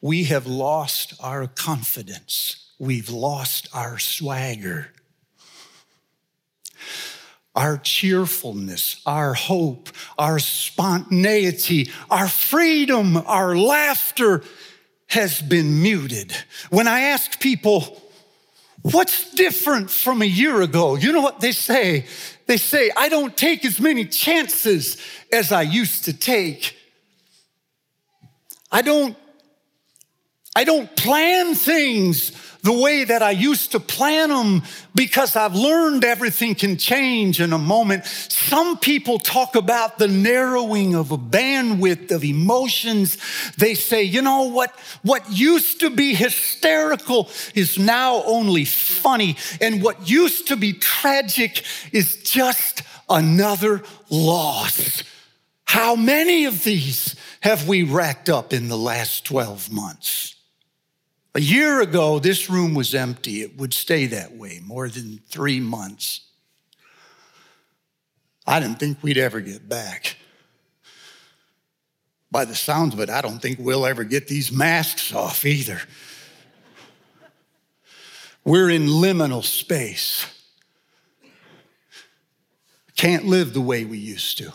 we 0.00 0.24
have 0.24 0.46
lost 0.46 1.14
our 1.20 1.46
confidence. 1.46 2.72
We've 2.78 3.10
lost 3.10 3.68
our 3.74 3.98
swagger. 3.98 4.88
Our 7.54 7.76
cheerfulness, 7.78 9.02
our 9.04 9.34
hope, 9.34 9.90
our 10.16 10.38
spontaneity, 10.38 11.90
our 12.10 12.28
freedom, 12.28 13.16
our 13.18 13.56
laughter 13.56 14.42
has 15.08 15.42
been 15.42 15.82
muted. 15.82 16.32
When 16.70 16.86
I 16.86 17.00
ask 17.00 17.40
people, 17.40 18.00
what's 18.82 19.34
different 19.34 19.90
from 19.90 20.22
a 20.22 20.26
year 20.26 20.62
ago? 20.62 20.94
You 20.94 21.12
know 21.12 21.20
what 21.20 21.40
they 21.40 21.52
say? 21.52 22.06
They 22.46 22.56
say, 22.56 22.90
I 22.96 23.08
don't 23.08 23.36
take 23.36 23.64
as 23.64 23.80
many 23.80 24.04
chances 24.04 24.96
as 25.32 25.52
I 25.52 25.62
used 25.62 26.04
to 26.04 26.12
take. 26.12 26.76
I 28.72 28.82
don't 28.82 29.16
I 30.56 30.64
don't 30.64 30.94
plan 30.96 31.54
things 31.54 32.32
the 32.62 32.72
way 32.72 33.04
that 33.04 33.22
I 33.22 33.30
used 33.30 33.72
to 33.72 33.80
plan 33.80 34.28
them 34.28 34.62
because 34.94 35.36
I've 35.36 35.54
learned 35.54 36.04
everything 36.04 36.54
can 36.54 36.76
change 36.76 37.40
in 37.40 37.52
a 37.52 37.58
moment. 37.58 38.04
Some 38.04 38.78
people 38.78 39.18
talk 39.18 39.54
about 39.54 39.98
the 39.98 40.08
narrowing 40.08 40.94
of 40.94 41.10
a 41.10 41.18
bandwidth 41.18 42.10
of 42.10 42.24
emotions. 42.24 43.16
They 43.56 43.74
say, 43.74 44.02
you 44.02 44.22
know 44.22 44.42
what? 44.42 44.70
What 45.02 45.24
used 45.30 45.80
to 45.80 45.90
be 45.90 46.14
hysterical 46.14 47.30
is 47.54 47.78
now 47.78 48.22
only 48.24 48.64
funny. 48.64 49.36
And 49.60 49.82
what 49.82 50.08
used 50.08 50.48
to 50.48 50.56
be 50.56 50.74
tragic 50.74 51.64
is 51.92 52.16
just 52.22 52.82
another 53.08 53.82
loss. 54.10 55.02
How 55.64 55.96
many 55.96 56.44
of 56.44 56.64
these 56.64 57.14
have 57.40 57.68
we 57.68 57.84
racked 57.84 58.28
up 58.28 58.52
in 58.52 58.68
the 58.68 58.76
last 58.76 59.24
12 59.24 59.72
months? 59.72 60.29
A 61.34 61.40
year 61.40 61.80
ago, 61.80 62.18
this 62.18 62.50
room 62.50 62.74
was 62.74 62.94
empty. 62.94 63.42
It 63.42 63.56
would 63.56 63.72
stay 63.72 64.06
that 64.06 64.36
way 64.36 64.60
more 64.64 64.88
than 64.88 65.20
three 65.28 65.60
months. 65.60 66.22
I 68.46 68.58
didn't 68.58 68.80
think 68.80 68.98
we'd 69.02 69.18
ever 69.18 69.40
get 69.40 69.68
back. 69.68 70.16
By 72.32 72.44
the 72.44 72.54
sounds 72.54 72.94
of 72.94 73.00
it, 73.00 73.10
I 73.10 73.20
don't 73.20 73.40
think 73.40 73.58
we'll 73.60 73.86
ever 73.86 74.02
get 74.02 74.26
these 74.26 74.50
masks 74.50 75.14
off 75.14 75.44
either. 75.44 75.80
We're 78.44 78.70
in 78.70 78.86
liminal 78.86 79.44
space. 79.44 80.26
Can't 82.96 83.26
live 83.26 83.52
the 83.52 83.60
way 83.60 83.84
we 83.84 83.98
used 83.98 84.38
to. 84.38 84.52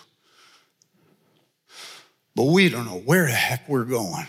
But 2.36 2.46
we 2.46 2.68
don't 2.68 2.86
know 2.86 3.00
where 3.00 3.28
the 3.28 3.32
heck 3.32 3.68
we're 3.70 3.86
going. 3.86 4.28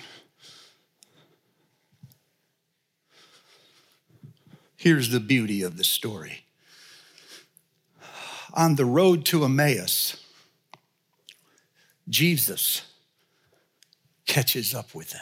Here's 4.87 5.11
the 5.11 5.19
beauty 5.19 5.63
of 5.63 5.79
the 5.79 5.83
story. 5.83 6.45
On 8.55 8.77
the 8.77 8.85
road 8.85 9.25
to 9.25 9.45
Emmaus, 9.45 10.25
Jesus 12.09 12.83
catches 14.27 14.77
up 14.77 14.95
with 14.95 15.13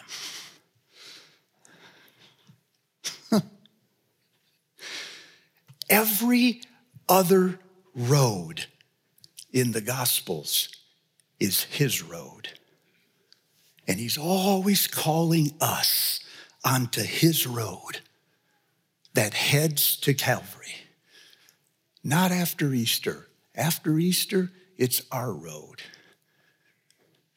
them. 3.31 3.41
Every 5.89 6.61
other 7.09 7.59
road 7.95 8.67
in 9.51 9.73
the 9.73 9.81
Gospels 9.81 10.69
is 11.41 11.63
his 11.63 12.03
road. 12.03 12.51
And 13.89 13.99
he's 13.99 14.19
always 14.19 14.87
calling 14.87 15.55
us 15.59 16.21
onto 16.63 17.03
his 17.03 17.47
road 17.47 18.01
that 19.15 19.35
heads 19.35 19.97
to 19.99 20.13
Calvary. 20.15 20.75
Not 22.03 22.31
after 22.31 22.75
Easter. 22.75 23.29
After 23.55 23.99
Easter, 23.99 24.51
it's 24.77 25.03
our 25.11 25.33
road. 25.33 25.83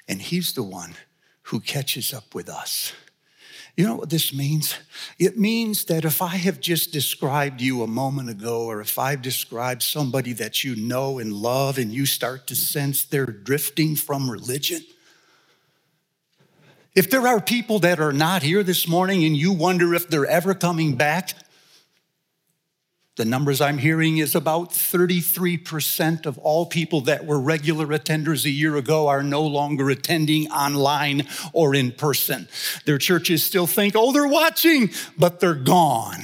And 0.08 0.22
He's 0.22 0.54
the 0.54 0.64
one 0.64 0.96
who 1.44 1.60
catches 1.60 2.14
up 2.14 2.36
with 2.36 2.50
us. 2.50 2.94
You 3.78 3.86
know 3.86 3.96
what 3.96 4.10
this 4.10 4.34
means? 4.34 4.76
It 5.20 5.38
means 5.38 5.86
that 5.86 6.04
if 6.04 6.20
I 6.20 6.36
have 6.36 6.60
just 6.60 6.92
described 6.92 7.62
you 7.62 7.84
a 7.84 7.88
moment 7.88 8.28
ago, 8.28 8.66
or 8.66 8.82
if 8.82 8.98
I've 8.98 9.22
described 9.22 9.84
somebody 9.84 10.34
that 10.34 10.64
you 10.64 10.76
know 10.76 11.20
and 11.20 11.32
love, 11.32 11.78
and 11.78 11.92
you 11.92 12.08
start 12.08 12.48
to 12.48 12.56
sense 12.56 13.06
they're 13.06 13.28
drifting 13.28 13.96
from 13.96 14.32
religion, 14.32 14.82
if 16.96 17.12
there 17.12 17.28
are 17.28 17.40
people 17.40 17.78
that 17.80 18.00
are 18.00 18.12
not 18.12 18.42
here 18.42 18.64
this 18.64 18.88
morning 18.88 19.24
and 19.24 19.38
you 19.38 19.54
wonder 19.54 19.94
if 19.94 20.10
they're 20.10 20.26
ever 20.26 20.56
coming 20.56 20.96
back, 20.96 21.34
the 23.18 23.26
numbers 23.26 23.62
I'm 23.62 23.80
hearing 23.80 24.20
is 24.20 24.36
about 24.36 24.70
33% 24.70 26.28
of 26.28 26.38
all 26.38 26.68
people 26.68 27.02
that 27.02 27.26
were 27.26 27.40
regular 27.40 27.88
attenders 27.88 28.46
a 28.46 28.52
year 28.52 28.76
ago 28.76 29.08
are 29.08 29.24
no 29.24 29.42
longer 29.42 29.90
attending 29.90 30.52
online 30.52 31.28
or 31.52 31.74
in 31.74 31.92
person. 31.92 32.48
Their 32.86 33.00
churches 33.00 33.44
still 33.44 33.66
think, 33.66 33.96
oh, 33.98 34.12
they're 34.12 34.28
watching, 34.28 34.92
but 35.18 35.40
they're 35.40 35.56
gone 35.56 36.22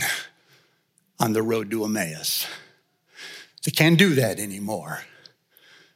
on 1.20 1.34
the 1.34 1.42
road 1.42 1.72
to 1.72 1.84
Emmaus. 1.84 2.48
They 3.66 3.72
can't 3.72 3.98
do 3.98 4.14
that 4.16 4.40
anymore. 4.40 5.00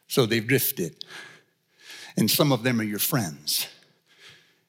So 0.07 0.25
they've 0.25 0.45
drifted. 0.45 1.03
And 2.17 2.31
some 2.31 2.51
of 2.51 2.63
them 2.63 2.81
are 2.81 2.83
your 2.83 2.97
friends. 2.97 3.67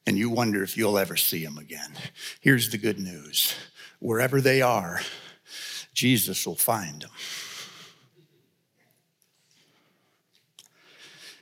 And 0.05 0.15
you 0.15 0.29
wonder 0.29 0.61
if 0.61 0.77
you'll 0.77 0.99
ever 0.99 1.17
see 1.17 1.43
them 1.43 1.57
again. 1.57 1.91
Here's 2.39 2.69
the 2.69 2.77
good 2.77 2.99
news 2.99 3.55
wherever 3.99 4.39
they 4.41 4.61
are, 4.61 5.01
Jesus 5.99 6.47
will 6.47 6.55
find 6.55 7.01
them. 7.01 7.09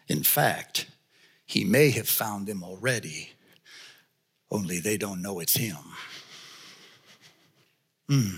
In 0.07 0.23
fact, 0.23 0.87
he 1.45 1.63
may 1.63 1.91
have 1.91 2.09
found 2.09 2.47
them 2.47 2.63
already, 2.63 3.33
only 4.49 4.79
they 4.79 4.97
don't 4.97 5.21
know 5.21 5.39
it's 5.39 5.57
him. 5.57 5.77
Hmm. 8.09 8.37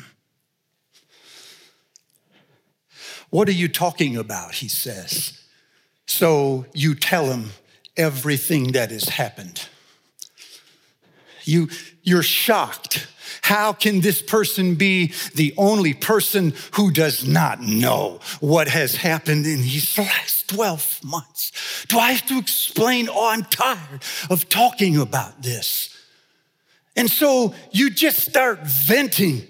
What 3.30 3.48
are 3.48 3.54
you 3.54 3.70
talking 3.70 4.18
about? 4.18 4.56
He 4.56 4.68
says. 4.68 5.42
So 6.06 6.66
you 6.74 6.96
tell 6.96 7.28
him 7.28 7.52
everything 7.96 8.74
that 8.74 8.92
has 8.92 9.08
happened. 9.08 9.70
You, 11.50 11.70
you're 12.04 12.24
shocked 12.24 13.08
how 13.42 13.74
can 13.74 14.02
this 14.02 14.22
person 14.22 14.76
be 14.76 15.14
the 15.36 15.54
only 15.58 15.94
person 15.94 16.54
who 16.74 16.92
does 16.92 17.28
not 17.28 17.62
know 17.62 18.20
what 18.40 18.68
has 18.68 18.96
happened 18.96 19.46
in 19.46 19.62
these 19.62 19.98
last 19.98 20.50
12 20.50 21.04
months? 21.04 21.86
Do 21.88 21.98
I 21.98 22.12
have 22.12 22.28
to 22.28 22.38
explain? 22.38 23.08
Oh, 23.10 23.30
I'm 23.30 23.44
tired 23.46 24.04
of 24.30 24.50
talking 24.50 24.98
about 24.98 25.42
this. 25.42 25.96
And 26.96 27.10
so 27.10 27.54
you 27.72 27.90
just 27.90 28.20
start 28.20 28.60
venting. 28.66 29.48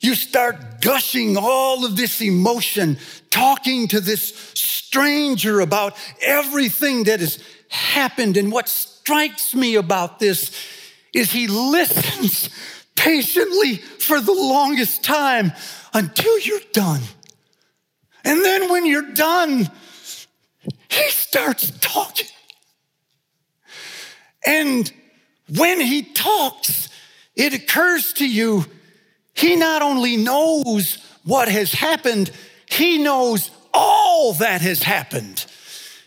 You 0.00 0.14
start 0.14 0.80
gushing 0.80 1.36
all 1.36 1.84
of 1.84 1.96
this 1.96 2.20
emotion, 2.20 2.98
talking 3.30 3.88
to 3.88 4.00
this 4.00 4.28
stranger 4.54 5.60
about 5.60 5.96
everything 6.22 7.04
that 7.04 7.20
has 7.20 7.42
happened. 7.68 8.36
And 8.36 8.52
what 8.52 8.68
strikes 8.68 9.54
me 9.54 9.74
about 9.74 10.18
this 10.18 10.50
is 11.14 11.30
he 11.30 11.46
listens 11.46 12.50
patiently 12.96 13.76
for 13.76 14.20
the 14.20 14.32
longest 14.32 15.04
time 15.04 15.52
until 15.92 16.38
you're 16.40 16.60
done. 16.72 17.02
And 18.24 18.44
then 18.44 18.70
when 18.70 18.86
you're 18.86 19.12
done, 19.12 19.70
he 20.88 21.10
starts 21.10 21.70
talking. 21.80 22.28
And 24.46 24.90
when 25.56 25.80
he 25.80 26.02
talks, 26.02 26.88
it 27.36 27.54
occurs 27.54 28.12
to 28.14 28.28
you, 28.28 28.66
he 29.34 29.56
not 29.56 29.82
only 29.82 30.16
knows 30.16 30.98
what 31.24 31.48
has 31.48 31.72
happened, 31.72 32.30
he 32.66 32.98
knows 32.98 33.50
all 33.72 34.34
that 34.34 34.60
has 34.60 34.82
happened. 34.82 35.44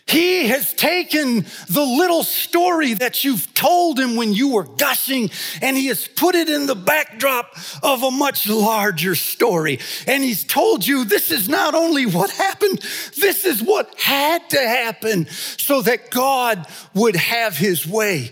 He 0.08 0.46
has 0.48 0.72
taken 0.72 1.44
the 1.68 1.84
little 1.84 2.24
story 2.24 2.94
that 2.94 3.24
you've 3.24 3.52
told 3.52 4.00
him 4.00 4.16
when 4.16 4.32
you 4.32 4.54
were 4.54 4.64
gushing 4.64 5.30
and 5.60 5.76
he 5.76 5.88
has 5.88 6.08
put 6.08 6.34
it 6.34 6.48
in 6.48 6.64
the 6.64 6.74
backdrop 6.74 7.54
of 7.82 8.02
a 8.02 8.10
much 8.10 8.48
larger 8.48 9.14
story. 9.14 9.80
And 10.06 10.24
he's 10.24 10.44
told 10.44 10.86
you 10.86 11.04
this 11.04 11.30
is 11.30 11.46
not 11.46 11.74
only 11.74 12.06
what 12.06 12.30
happened, 12.30 12.78
this 13.16 13.44
is 13.44 13.62
what 13.62 13.94
had 14.00 14.48
to 14.50 14.58
happen 14.58 15.26
so 15.28 15.82
that 15.82 16.10
God 16.10 16.66
would 16.94 17.16
have 17.16 17.58
his 17.58 17.86
way. 17.86 18.30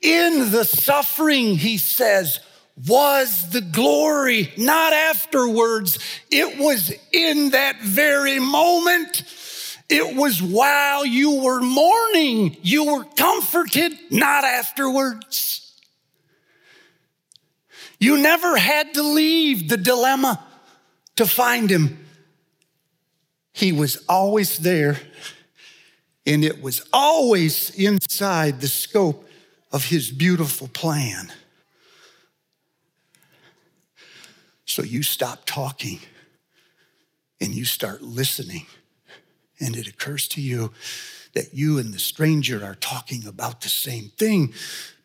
In 0.00 0.50
the 0.50 0.64
suffering, 0.64 1.56
he 1.56 1.78
says, 1.78 2.40
was 2.88 3.50
the 3.50 3.60
glory, 3.60 4.52
not 4.56 4.92
afterwards. 4.92 5.98
It 6.30 6.58
was 6.58 6.92
in 7.12 7.50
that 7.50 7.80
very 7.80 8.40
moment. 8.40 9.22
It 9.92 10.16
was 10.16 10.42
while 10.42 11.04
you 11.04 11.42
were 11.42 11.60
mourning, 11.60 12.56
you 12.62 12.86
were 12.86 13.04
comforted, 13.04 13.92
not 14.10 14.42
afterwards. 14.42 15.78
You 18.00 18.16
never 18.16 18.56
had 18.56 18.94
to 18.94 19.02
leave 19.02 19.68
the 19.68 19.76
dilemma 19.76 20.42
to 21.16 21.26
find 21.26 21.68
him. 21.68 22.06
He 23.52 23.70
was 23.70 24.02
always 24.08 24.56
there, 24.56 24.98
and 26.24 26.42
it 26.42 26.62
was 26.62 26.82
always 26.90 27.68
inside 27.74 28.62
the 28.62 28.68
scope 28.68 29.28
of 29.72 29.84
his 29.84 30.10
beautiful 30.10 30.68
plan. 30.68 31.30
So 34.64 34.82
you 34.82 35.02
stop 35.02 35.42
talking 35.44 36.00
and 37.42 37.54
you 37.54 37.66
start 37.66 38.00
listening 38.00 38.64
and 39.62 39.76
it 39.76 39.86
occurs 39.86 40.26
to 40.28 40.40
you 40.40 40.72
that 41.34 41.54
you 41.54 41.78
and 41.78 41.94
the 41.94 41.98
stranger 41.98 42.64
are 42.64 42.74
talking 42.74 43.26
about 43.26 43.62
the 43.62 43.68
same 43.68 44.10
thing, 44.18 44.52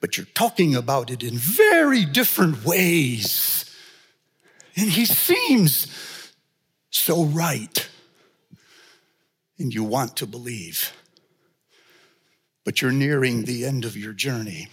but 0.02 0.18
you're 0.18 0.26
talking 0.34 0.76
about 0.76 1.10
it 1.10 1.24
in 1.24 1.38
very 1.38 2.04
different 2.04 2.66
ways. 2.66 3.64
And 4.76 4.90
he 4.90 5.06
seems 5.06 5.88
so 6.90 7.24
right. 7.24 7.88
And 9.58 9.74
you 9.74 9.84
want 9.84 10.18
to 10.18 10.28
believe, 10.28 10.94
but 12.64 12.82
you're 12.82 12.92
nearing 12.92 13.46
the 13.46 13.66
end 13.66 13.86
of 13.86 13.98
your 13.98 14.14
journey. 14.14 14.68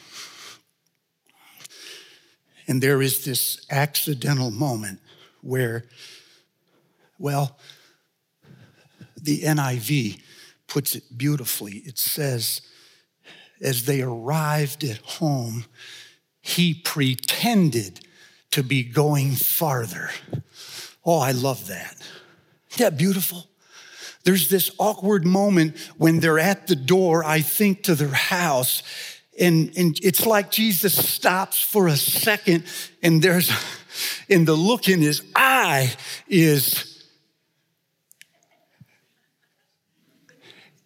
And 2.67 2.83
there 2.83 3.01
is 3.01 3.25
this 3.25 3.65
accidental 3.71 4.51
moment 4.51 5.01
where, 5.41 5.85
well, 7.19 7.59
the 9.25 9.41
NIV 9.41 10.21
puts 10.67 10.95
it 10.95 11.05
beautifully. 11.17 11.83
It 11.85 11.99
says, 11.99 12.63
as 13.61 13.85
they 13.85 14.03
arrived 14.03 14.85
at 14.85 14.99
home, 14.99 15.65
he 16.41 16.75
pretended 16.75 18.01
to 18.51 18.63
be 18.63 18.83
going 18.83 19.33
farther. 19.33 20.11
Oh, 21.05 21.19
I 21.19 21.33
love 21.33 21.67
that. 21.69 21.97
Isn't 22.71 22.79
that 22.79 22.99
beautiful? 22.99 23.49
There's 24.25 24.49
this 24.49 24.71
awkward 24.79 25.27
moment 25.27 25.77
when 25.99 26.21
they're 26.21 26.39
at 26.39 26.67
the 26.67 26.77
door, 26.77 27.25
I 27.25 27.41
think, 27.41 27.83
to 27.85 27.95
their 27.95 28.09
house. 28.09 28.83
And, 29.39 29.73
and 29.77 29.99
it's 30.03 30.25
like 30.25 30.51
Jesus 30.51 30.95
stops 30.95 31.61
for 31.61 31.89
a 31.89 31.97
second, 31.97 32.65
and 33.03 33.21
there's, 33.21 33.51
and 34.31 34.47
the 34.47 34.55
look 34.55 34.89
in 34.89 35.01
his 35.01 35.23
eye 35.35 35.93
is, 36.29 36.94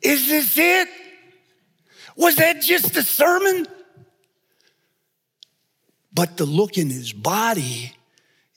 Is 0.02 0.28
this 0.28 0.56
it? 0.56 0.88
Was 2.16 2.36
that 2.36 2.62
just 2.62 2.96
a 2.96 3.02
sermon? 3.02 3.66
But 6.12 6.36
the 6.36 6.46
look 6.46 6.78
in 6.78 6.90
his 6.90 7.12
body 7.12 7.92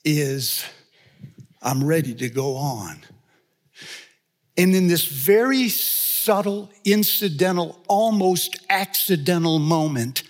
is, 0.04 0.64
I'm 1.62 1.84
ready 1.84 2.14
to 2.14 2.28
go 2.28 2.56
on. 2.56 3.00
And 4.56 4.74
in 4.74 4.88
this 4.88 5.04
very 5.04 5.68
subtle, 5.68 6.70
incidental, 6.84 7.80
almost 7.88 8.58
accidental 8.68 9.58
moment, 9.58 10.24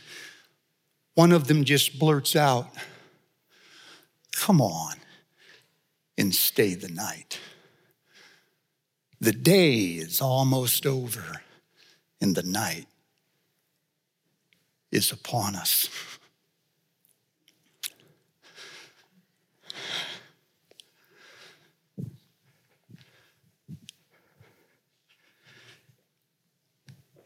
one 1.15 1.33
of 1.33 1.47
them 1.47 1.65
just 1.65 1.99
blurts 1.99 2.37
out, 2.37 2.69
Come 4.33 4.61
on 4.61 4.97
and 6.19 6.35
stay 6.35 6.75
the 6.75 6.89
night. 6.89 7.39
The 9.23 9.31
day 9.31 9.83
is 9.85 10.21
almost 10.21 10.85
over, 10.85 11.43
and 12.21 12.35
the 12.35 12.43
night 12.43 12.89
is 14.91 15.13
upon 15.13 15.55
us. 15.55 15.89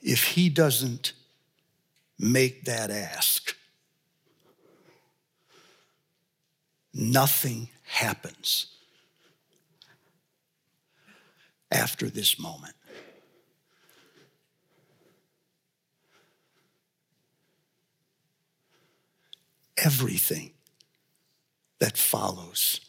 If 0.02 0.22
he 0.24 0.50
doesn't 0.50 1.14
make 2.18 2.66
that 2.66 2.90
ask, 2.90 3.56
nothing 6.92 7.70
happens 7.84 8.75
after 11.70 12.08
this 12.08 12.38
moment. 12.38 12.74
Everything 19.76 20.52
that 21.78 21.96
follows 21.96 22.80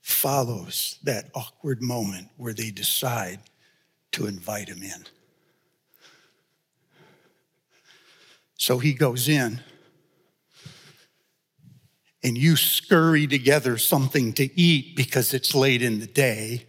follows 0.00 0.98
that 1.04 1.30
awkward 1.34 1.80
moment 1.80 2.28
where 2.36 2.52
they 2.52 2.70
decide 2.70 3.38
to 4.12 4.26
invite 4.26 4.68
him 4.68 4.82
in. 4.82 5.06
So 8.56 8.78
he 8.78 8.92
goes 8.92 9.28
in, 9.28 9.60
and 12.22 12.36
you 12.36 12.56
scurry 12.56 13.26
together 13.26 13.78
something 13.78 14.32
to 14.34 14.60
eat 14.60 14.96
because 14.96 15.32
it's 15.32 15.54
late 15.54 15.80
in 15.80 16.00
the 16.00 16.06
day. 16.06 16.66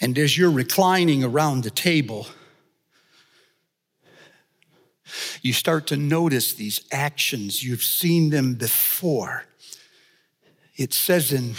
And 0.00 0.18
as 0.18 0.36
you're 0.36 0.50
reclining 0.50 1.24
around 1.24 1.62
the 1.62 1.70
table, 1.70 2.26
you 5.42 5.52
start 5.52 5.86
to 5.88 5.96
notice 5.96 6.54
these 6.54 6.80
actions. 6.90 7.62
You've 7.62 7.82
seen 7.82 8.30
them 8.30 8.54
before. 8.54 9.44
It 10.76 10.92
says 10.92 11.32
in, 11.32 11.54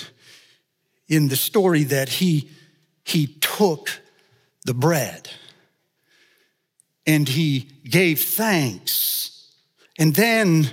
in 1.08 1.30
the 1.30 1.36
story 1.36 1.84
that 1.86 2.10
he, 2.10 2.50
he 3.04 3.28
took 3.28 4.02
the 4.66 4.74
bread 4.74 5.30
and 7.08 7.30
he 7.30 7.70
gave 7.88 8.20
thanks, 8.22 9.54
and 9.98 10.16
then 10.16 10.72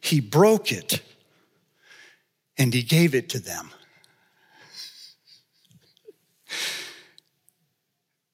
he 0.00 0.20
broke 0.20 0.72
it 0.72 1.00
and 2.56 2.74
he 2.74 2.82
gave 2.82 3.14
it 3.14 3.28
to 3.30 3.38
them. 3.38 3.70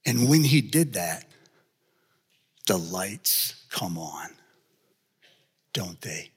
And 0.07 0.29
when 0.29 0.45
he 0.45 0.61
did 0.61 0.95
that, 0.95 1.27
the 2.67 2.77
lights 2.77 3.65
come 3.71 3.99
on, 3.99 4.29
don't 5.73 6.01
they? 6.01 6.31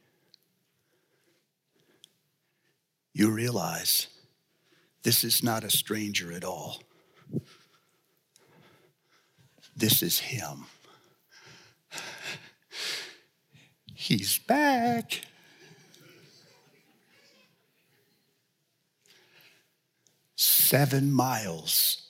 You 3.13 3.31
realize 3.31 4.07
this 5.03 5.23
is 5.23 5.41
not 5.43 5.63
a 5.63 5.69
stranger 5.69 6.31
at 6.31 6.43
all. 6.43 6.81
This 9.75 10.01
is 10.01 10.19
him. 10.19 10.65
He's 13.93 14.37
back. 14.39 15.21
Seven 20.35 21.11
miles 21.11 22.06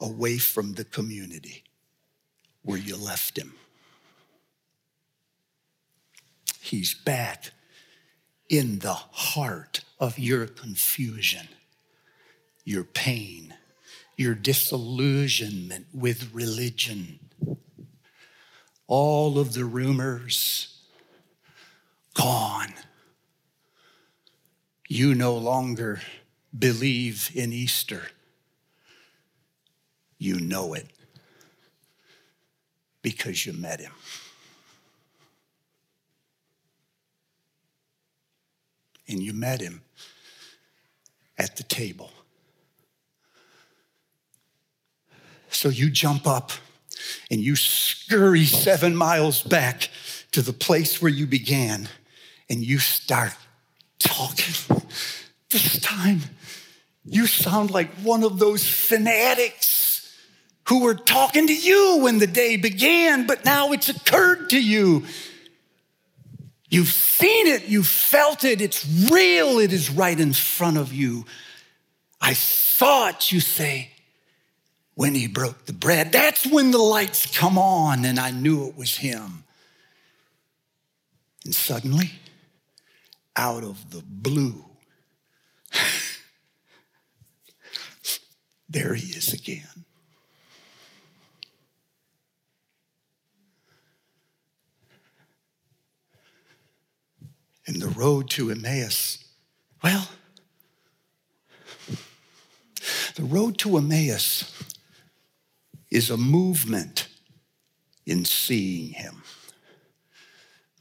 away 0.00 0.38
from 0.38 0.74
the 0.74 0.84
community 0.84 1.64
where 2.62 2.78
you 2.78 2.96
left 2.96 3.38
him. 3.38 3.54
He's 6.60 6.94
back 6.94 7.50
in 8.48 8.80
the 8.80 8.94
heart 8.94 9.80
of 9.98 10.18
your 10.18 10.46
confusion, 10.46 11.48
your 12.64 12.84
pain, 12.84 13.54
your 14.16 14.34
disillusionment 14.34 15.86
with 15.94 16.32
religion, 16.32 17.18
all 18.86 19.38
of 19.38 19.54
the 19.54 19.64
rumors 19.64 20.82
gone. 22.14 22.74
You 24.88 25.14
no 25.14 25.36
longer 25.36 26.00
believe 26.56 27.30
in 27.34 27.52
Easter 27.52 28.10
you 30.20 30.38
know 30.38 30.74
it 30.74 30.86
because 33.02 33.46
you 33.46 33.54
met 33.54 33.80
him. 33.80 33.92
And 39.08 39.20
you 39.20 39.32
met 39.32 39.60
him 39.60 39.80
at 41.38 41.56
the 41.56 41.64
table. 41.64 42.12
So 45.48 45.70
you 45.70 45.90
jump 45.90 46.26
up 46.26 46.52
and 47.30 47.40
you 47.40 47.56
scurry 47.56 48.44
seven 48.44 48.94
miles 48.94 49.42
back 49.42 49.88
to 50.32 50.42
the 50.42 50.52
place 50.52 51.00
where 51.00 51.10
you 51.10 51.26
began 51.26 51.88
and 52.48 52.62
you 52.62 52.78
start 52.78 53.34
talking. 53.98 54.84
This 55.48 55.80
time, 55.80 56.20
you 57.04 57.26
sound 57.26 57.70
like 57.70 57.90
one 58.02 58.22
of 58.22 58.38
those 58.38 58.68
fanatics 58.68 59.89
who 60.70 60.80
were 60.84 60.94
talking 60.94 61.48
to 61.48 61.52
you 61.52 61.98
when 62.00 62.20
the 62.20 62.28
day 62.28 62.56
began, 62.56 63.26
but 63.26 63.44
now 63.44 63.72
it's 63.72 63.88
occurred 63.88 64.48
to 64.48 64.62
you. 64.62 65.04
You've 66.68 66.86
seen 66.86 67.48
it, 67.48 67.64
you've 67.64 67.88
felt 67.88 68.44
it, 68.44 68.60
it's 68.60 68.86
real, 69.10 69.58
it 69.58 69.72
is 69.72 69.90
right 69.90 70.18
in 70.18 70.32
front 70.32 70.76
of 70.78 70.92
you. 70.92 71.26
I 72.20 72.34
saw 72.34 73.08
it, 73.08 73.32
you 73.32 73.40
say, 73.40 73.90
when 74.94 75.16
he 75.16 75.26
broke 75.26 75.64
the 75.64 75.72
bread. 75.72 76.12
That's 76.12 76.46
when 76.46 76.70
the 76.70 76.78
lights 76.78 77.36
come 77.36 77.58
on, 77.58 78.04
and 78.04 78.20
I 78.20 78.30
knew 78.30 78.68
it 78.68 78.76
was 78.76 78.96
him. 78.96 79.42
And 81.44 81.52
suddenly, 81.52 82.12
out 83.34 83.64
of 83.64 83.90
the 83.90 84.04
blue, 84.06 84.64
there 88.68 88.94
he 88.94 89.08
is 89.08 89.32
again. 89.32 89.66
And 97.70 97.80
the 97.80 97.88
road 97.88 98.28
to 98.30 98.50
Emmaus, 98.50 99.24
well, 99.80 100.08
the 103.14 103.22
road 103.22 103.58
to 103.58 103.76
Emmaus 103.76 104.52
is 105.88 106.10
a 106.10 106.16
movement 106.16 107.06
in 108.06 108.24
seeing 108.24 108.88
him. 108.88 109.22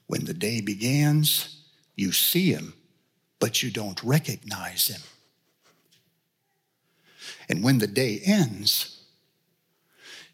When 0.07 0.25
the 0.25 0.33
day 0.33 0.61
begins, 0.61 1.61
you 1.95 2.11
see 2.11 2.51
him, 2.51 2.73
but 3.37 3.61
you 3.61 3.69
don't 3.69 4.01
recognize 4.01 4.87
him. 4.87 5.01
And 7.47 7.63
when 7.63 7.77
the 7.77 7.85
day 7.85 8.19
ends, 8.25 9.03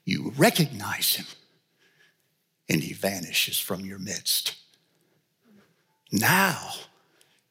you 0.06 0.32
recognize 0.38 1.15
him 1.15 1.26
and 2.70 2.82
he 2.82 2.94
vanishes 2.94 3.60
from 3.60 3.84
your 3.84 4.00
midst. 4.00 4.56
Now 6.19 6.71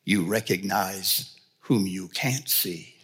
you 0.05 0.25
recognize 0.25 1.37
whom 1.61 1.87
you 1.87 2.09
can't 2.09 2.49
see. 2.49 2.95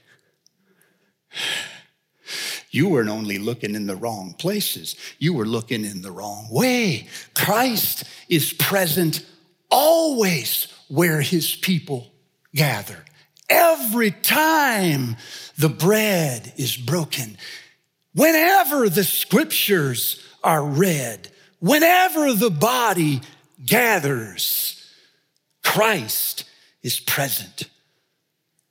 You 2.70 2.88
weren't 2.88 3.08
only 3.08 3.38
looking 3.38 3.74
in 3.74 3.86
the 3.86 3.96
wrong 3.96 4.34
places, 4.38 4.96
you 5.18 5.34
were 5.34 5.46
looking 5.46 5.84
in 5.84 6.02
the 6.02 6.12
wrong 6.12 6.48
way. 6.50 7.08
Christ 7.34 8.04
is 8.28 8.52
present 8.52 9.26
always 9.70 10.68
where 10.88 11.20
his 11.20 11.56
people 11.56 12.12
gather. 12.54 13.04
Every 13.48 14.12
time 14.12 15.16
the 15.58 15.68
bread 15.68 16.52
is 16.56 16.76
broken, 16.76 17.36
whenever 18.14 18.88
the 18.88 19.04
scriptures 19.04 20.24
are 20.44 20.64
read, 20.64 21.28
whenever 21.58 22.32
the 22.32 22.50
body 22.50 23.20
gathers, 23.64 24.79
Christ 25.70 26.50
is 26.82 26.98
present 26.98 27.70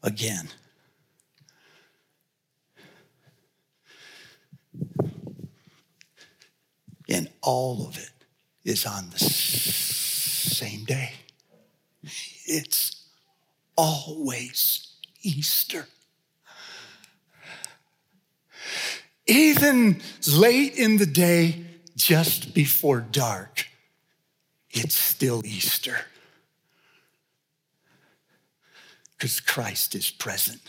again. 0.04 0.50
And 7.08 7.30
all 7.42 7.88
of 7.88 7.98
it 7.98 8.12
is 8.66 8.86
on 8.86 9.12
the 9.12 9.18
same 9.18 10.84
day. 10.84 11.14
It's 12.46 13.06
always 13.78 14.92
Easter. 15.22 15.88
Even 19.26 20.02
late 20.28 20.76
in 20.76 20.98
the 20.98 21.06
day, 21.06 21.64
just 21.96 22.54
before 22.54 23.00
dark, 23.00 23.68
it's 24.70 24.96
still 24.96 25.42
Easter. 25.46 26.00
Because 29.20 29.42
Christ 29.42 29.96
is 29.96 30.10
present. 30.10 30.62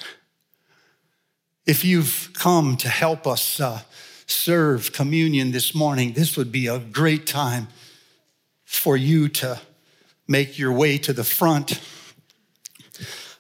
If 1.67 1.85
you've 1.85 2.31
come 2.35 2.77
to 2.79 2.89
help 2.89 3.25
us 3.25 3.61
uh, 3.61 3.83
serve 4.27 4.93
communion 4.93 5.53
this 5.53 5.73
morning, 5.73 6.15
this 6.15 6.37
would 6.37 6.51
be 6.51 6.67
a 6.67 6.81
great 6.81 7.29
time 7.29 7.69
for 8.65 8.97
you 8.97 9.29
to 9.29 9.61
make 10.27 10.59
your 10.59 10.73
way 10.73 10.99
to 10.99 11.13
the 11.13 11.23
front. 11.23 11.81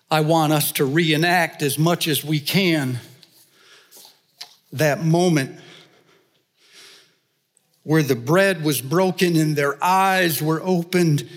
I 0.08 0.20
want 0.20 0.52
us 0.52 0.70
to 0.72 0.84
reenact 0.84 1.60
as 1.62 1.76
much 1.76 2.06
as 2.06 2.24
we 2.24 2.38
can 2.38 3.00
that 4.72 5.02
moment 5.02 5.58
where 7.82 8.04
the 8.04 8.14
bread 8.14 8.62
was 8.62 8.80
broken 8.80 9.34
and 9.34 9.56
their 9.56 9.82
eyes 9.82 10.40
were 10.40 10.62
opened, 10.62 11.28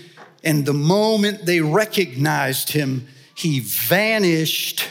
and 0.44 0.64
the 0.64 0.72
moment 0.72 1.44
they 1.44 1.60
recognized 1.60 2.70
him, 2.70 3.08
he 3.34 3.60
vanished. 3.60 4.88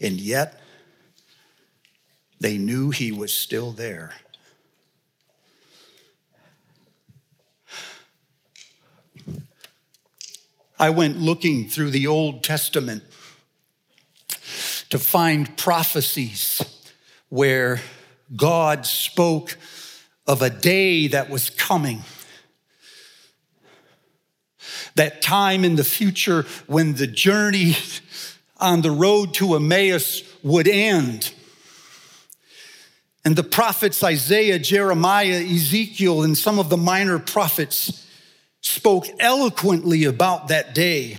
And 0.00 0.20
yet, 0.20 0.60
they 2.40 2.58
knew 2.58 2.90
he 2.90 3.12
was 3.12 3.32
still 3.32 3.70
there. 3.70 4.12
I 10.78 10.90
went 10.90 11.16
looking 11.16 11.68
through 11.68 11.90
the 11.90 12.08
Old 12.08 12.42
Testament 12.42 13.04
to 14.90 14.98
find 14.98 15.56
prophecies 15.56 16.60
where 17.28 17.80
God 18.34 18.84
spoke 18.84 19.56
of 20.26 20.42
a 20.42 20.50
day 20.50 21.06
that 21.06 21.30
was 21.30 21.50
coming. 21.50 22.02
That 24.94 25.22
time 25.22 25.64
in 25.64 25.76
the 25.76 25.84
future 25.84 26.44
when 26.66 26.94
the 26.94 27.06
journey 27.06 27.76
on 28.58 28.82
the 28.82 28.90
road 28.90 29.34
to 29.34 29.54
Emmaus 29.54 30.22
would 30.42 30.68
end. 30.68 31.32
And 33.24 33.36
the 33.36 33.44
prophets 33.44 34.02
Isaiah, 34.02 34.58
Jeremiah, 34.58 35.42
Ezekiel, 35.42 36.22
and 36.22 36.36
some 36.36 36.58
of 36.58 36.68
the 36.70 36.76
minor 36.76 37.18
prophets 37.18 38.06
spoke 38.60 39.06
eloquently 39.20 40.04
about 40.04 40.48
that 40.48 40.74
day. 40.74 41.18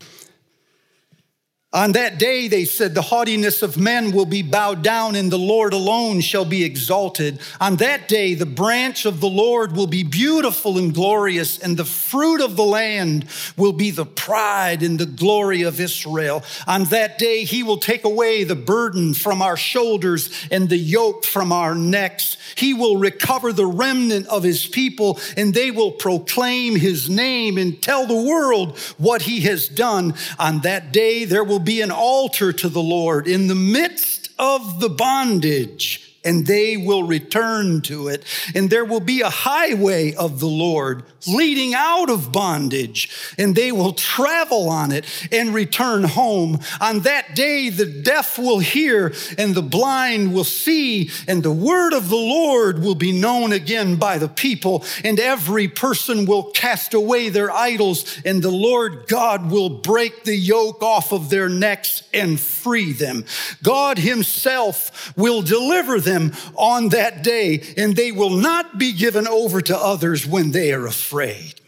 On 1.73 1.93
that 1.93 2.19
day, 2.19 2.47
they 2.47 2.65
said, 2.65 2.93
the 2.93 3.01
haughtiness 3.01 3.63
of 3.63 3.77
men 3.77 4.11
will 4.11 4.27
be 4.27 4.43
bowed 4.43 4.83
down 4.83 5.15
and 5.15 5.31
the 5.31 5.39
Lord 5.39 5.73
alone 5.73 6.21
shall 6.21 6.45
be 6.45 6.63
exalted. 6.63 7.39
On 7.59 7.77
that 7.77 8.07
day, 8.07 8.35
the 8.35 8.45
branch 8.45 9.05
of 9.05 9.19
the 9.19 9.29
Lord 9.29 9.75
will 9.75 9.87
be 9.87 10.03
beautiful 10.03 10.77
and 10.77 10.93
glorious, 10.93 11.57
and 11.57 11.75
the 11.75 11.83
fruit 11.83 12.41
of 12.41 12.55
the 12.55 12.63
land 12.63 13.25
will 13.57 13.73
be 13.73 13.89
the 13.89 14.05
pride 14.05 14.83
and 14.83 14.99
the 14.99 15.07
glory 15.07 15.63
of 15.63 15.79
Israel. 15.79 16.43
On 16.67 16.83
that 16.85 17.17
day, 17.17 17.43
he 17.43 17.63
will 17.63 17.77
take 17.77 18.03
away 18.03 18.43
the 18.43 18.55
burden 18.55 19.15
from 19.15 19.41
our 19.41 19.57
shoulders 19.57 20.29
and 20.51 20.69
the 20.69 20.77
yoke 20.77 21.25
from 21.25 21.51
our 21.51 21.73
necks. 21.73 22.37
He 22.55 22.75
will 22.75 22.97
recover 22.97 23.51
the 23.51 23.65
remnant 23.65 24.27
of 24.27 24.43
his 24.43 24.67
people, 24.67 25.19
and 25.35 25.55
they 25.55 25.71
will 25.71 25.91
proclaim 25.91 26.75
his 26.75 27.09
name 27.09 27.57
and 27.57 27.81
tell 27.81 28.05
the 28.05 28.13
world 28.13 28.77
what 28.99 29.23
he 29.23 29.41
has 29.41 29.67
done. 29.67 30.13
On 30.37 30.59
that 30.61 30.93
day, 30.93 31.25
there 31.25 31.43
will 31.43 31.62
be 31.63 31.81
an 31.81 31.91
altar 31.91 32.51
to 32.53 32.69
the 32.69 32.81
Lord 32.81 33.27
in 33.27 33.47
the 33.47 33.55
midst 33.55 34.29
of 34.37 34.79
the 34.79 34.89
bondage 34.89 36.02
and 36.23 36.45
they 36.45 36.77
will 36.77 37.03
return 37.03 37.81
to 37.81 38.07
it. 38.07 38.23
And 38.55 38.69
there 38.69 38.85
will 38.85 38.99
be 38.99 39.21
a 39.21 39.29
highway 39.29 40.13
of 40.13 40.39
the 40.39 40.47
Lord 40.47 41.03
leading 41.27 41.73
out 41.73 42.09
of 42.09 42.31
bondage, 42.31 43.09
and 43.37 43.55
they 43.55 43.71
will 43.71 43.93
travel 43.93 44.69
on 44.69 44.91
it 44.91 45.05
and 45.31 45.53
return 45.53 46.03
home. 46.03 46.59
On 46.81 46.99
that 47.01 47.35
day, 47.35 47.69
the 47.69 47.85
deaf 47.85 48.37
will 48.37 48.59
hear, 48.59 49.13
and 49.37 49.55
the 49.55 49.61
blind 49.61 50.33
will 50.33 50.43
see, 50.43 51.09
and 51.27 51.41
the 51.41 51.51
word 51.51 51.93
of 51.93 52.09
the 52.09 52.15
Lord 52.15 52.79
will 52.79 52.95
be 52.95 53.11
known 53.11 53.53
again 53.53 53.95
by 53.95 54.17
the 54.17 54.27
people, 54.27 54.83
and 55.03 55.19
every 55.19 55.67
person 55.67 56.25
will 56.25 56.51
cast 56.51 56.93
away 56.93 57.29
their 57.29 57.51
idols, 57.51 58.19
and 58.25 58.41
the 58.41 58.51
Lord 58.51 59.07
God 59.07 59.49
will 59.49 59.69
break 59.69 60.23
the 60.23 60.35
yoke 60.35 60.81
off 60.83 61.11
of 61.11 61.29
their 61.29 61.49
necks 61.49 62.03
and 62.13 62.39
free 62.39 62.91
them. 62.91 63.25
God 63.61 63.97
Himself 63.97 65.15
will 65.17 65.41
deliver 65.41 65.99
them 65.99 66.12
them 66.13 66.31
on 66.55 66.89
that 66.89 67.23
day, 67.23 67.63
and 67.77 67.95
they 67.95 68.11
will 68.11 68.29
not 68.29 68.77
be 68.77 68.93
given 68.93 69.27
over 69.27 69.61
to 69.61 69.77
others 69.77 70.25
when 70.25 70.51
they 70.51 70.71
are 70.73 70.85
afraid. 70.85 71.59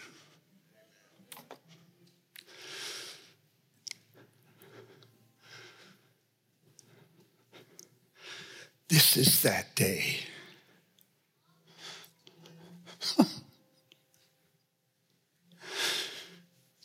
This 8.87 9.17
is 9.17 9.41
that 9.41 9.73
day. 9.75 10.19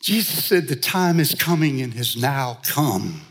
Jesus 0.01 0.43
said, 0.43 0.67
The 0.67 0.75
time 0.75 1.19
is 1.19 1.35
coming 1.35 1.79
and 1.79 1.93
has 1.93 2.17
now 2.17 2.59
come 2.65 3.21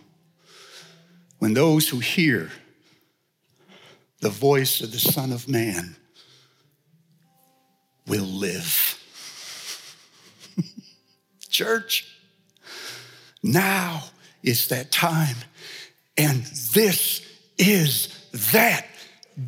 when 1.39 1.55
those 1.55 1.89
who 1.89 1.99
hear 1.99 2.53
the 4.21 4.31
voice 4.31 4.81
of 4.81 4.93
the 4.93 4.99
Son 4.99 5.33
of 5.33 5.49
Man 5.49 5.97
will 8.07 8.25
live. 8.25 8.99
Church, 11.49 12.07
now 13.43 14.05
is 14.43 14.69
that 14.69 14.93
time, 14.93 15.37
and 16.17 16.45
this 16.73 17.27
is 17.59 18.09
that 18.53 18.87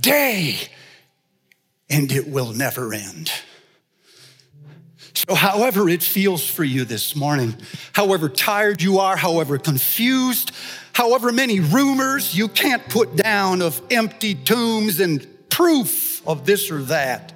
day, 0.00 0.56
and 1.90 2.10
it 2.10 2.28
will 2.28 2.52
never 2.52 2.94
end. 2.94 3.30
So, 5.14 5.34
however 5.34 5.88
it 5.88 6.02
feels 6.02 6.44
for 6.44 6.64
you 6.64 6.84
this 6.84 7.14
morning, 7.14 7.54
however 7.92 8.28
tired 8.28 8.80
you 8.80 8.98
are, 8.98 9.16
however 9.16 9.58
confused, 9.58 10.52
however 10.92 11.32
many 11.32 11.60
rumors 11.60 12.34
you 12.34 12.48
can't 12.48 12.86
put 12.88 13.16
down 13.16 13.62
of 13.62 13.80
empty 13.90 14.34
tombs 14.34 15.00
and 15.00 15.26
proof 15.48 16.26
of 16.26 16.46
this 16.46 16.70
or 16.70 16.82
that, 16.82 17.32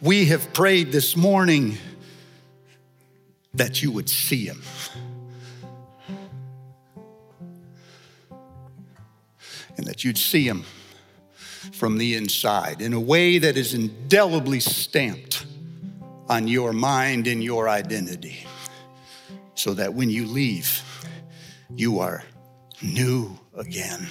we 0.00 0.26
have 0.26 0.52
prayed 0.52 0.92
this 0.92 1.16
morning 1.16 1.76
that 3.54 3.82
you 3.82 3.90
would 3.90 4.08
see 4.08 4.44
him. 4.44 4.62
And 9.76 9.86
that 9.86 10.04
you'd 10.04 10.18
see 10.18 10.44
him 10.44 10.64
from 11.72 11.98
the 11.98 12.14
inside 12.16 12.80
in 12.80 12.92
a 12.92 13.00
way 13.00 13.38
that 13.38 13.56
is 13.56 13.74
indelibly 13.74 14.60
stamped 14.60 15.46
on 16.28 16.48
your 16.48 16.72
mind 16.72 17.26
and 17.26 17.42
your 17.42 17.68
identity, 17.68 18.46
so 19.54 19.74
that 19.74 19.94
when 19.94 20.10
you 20.10 20.26
leave, 20.26 20.82
you 21.74 21.98
are 22.00 22.22
new 22.82 23.38
again. 23.56 24.08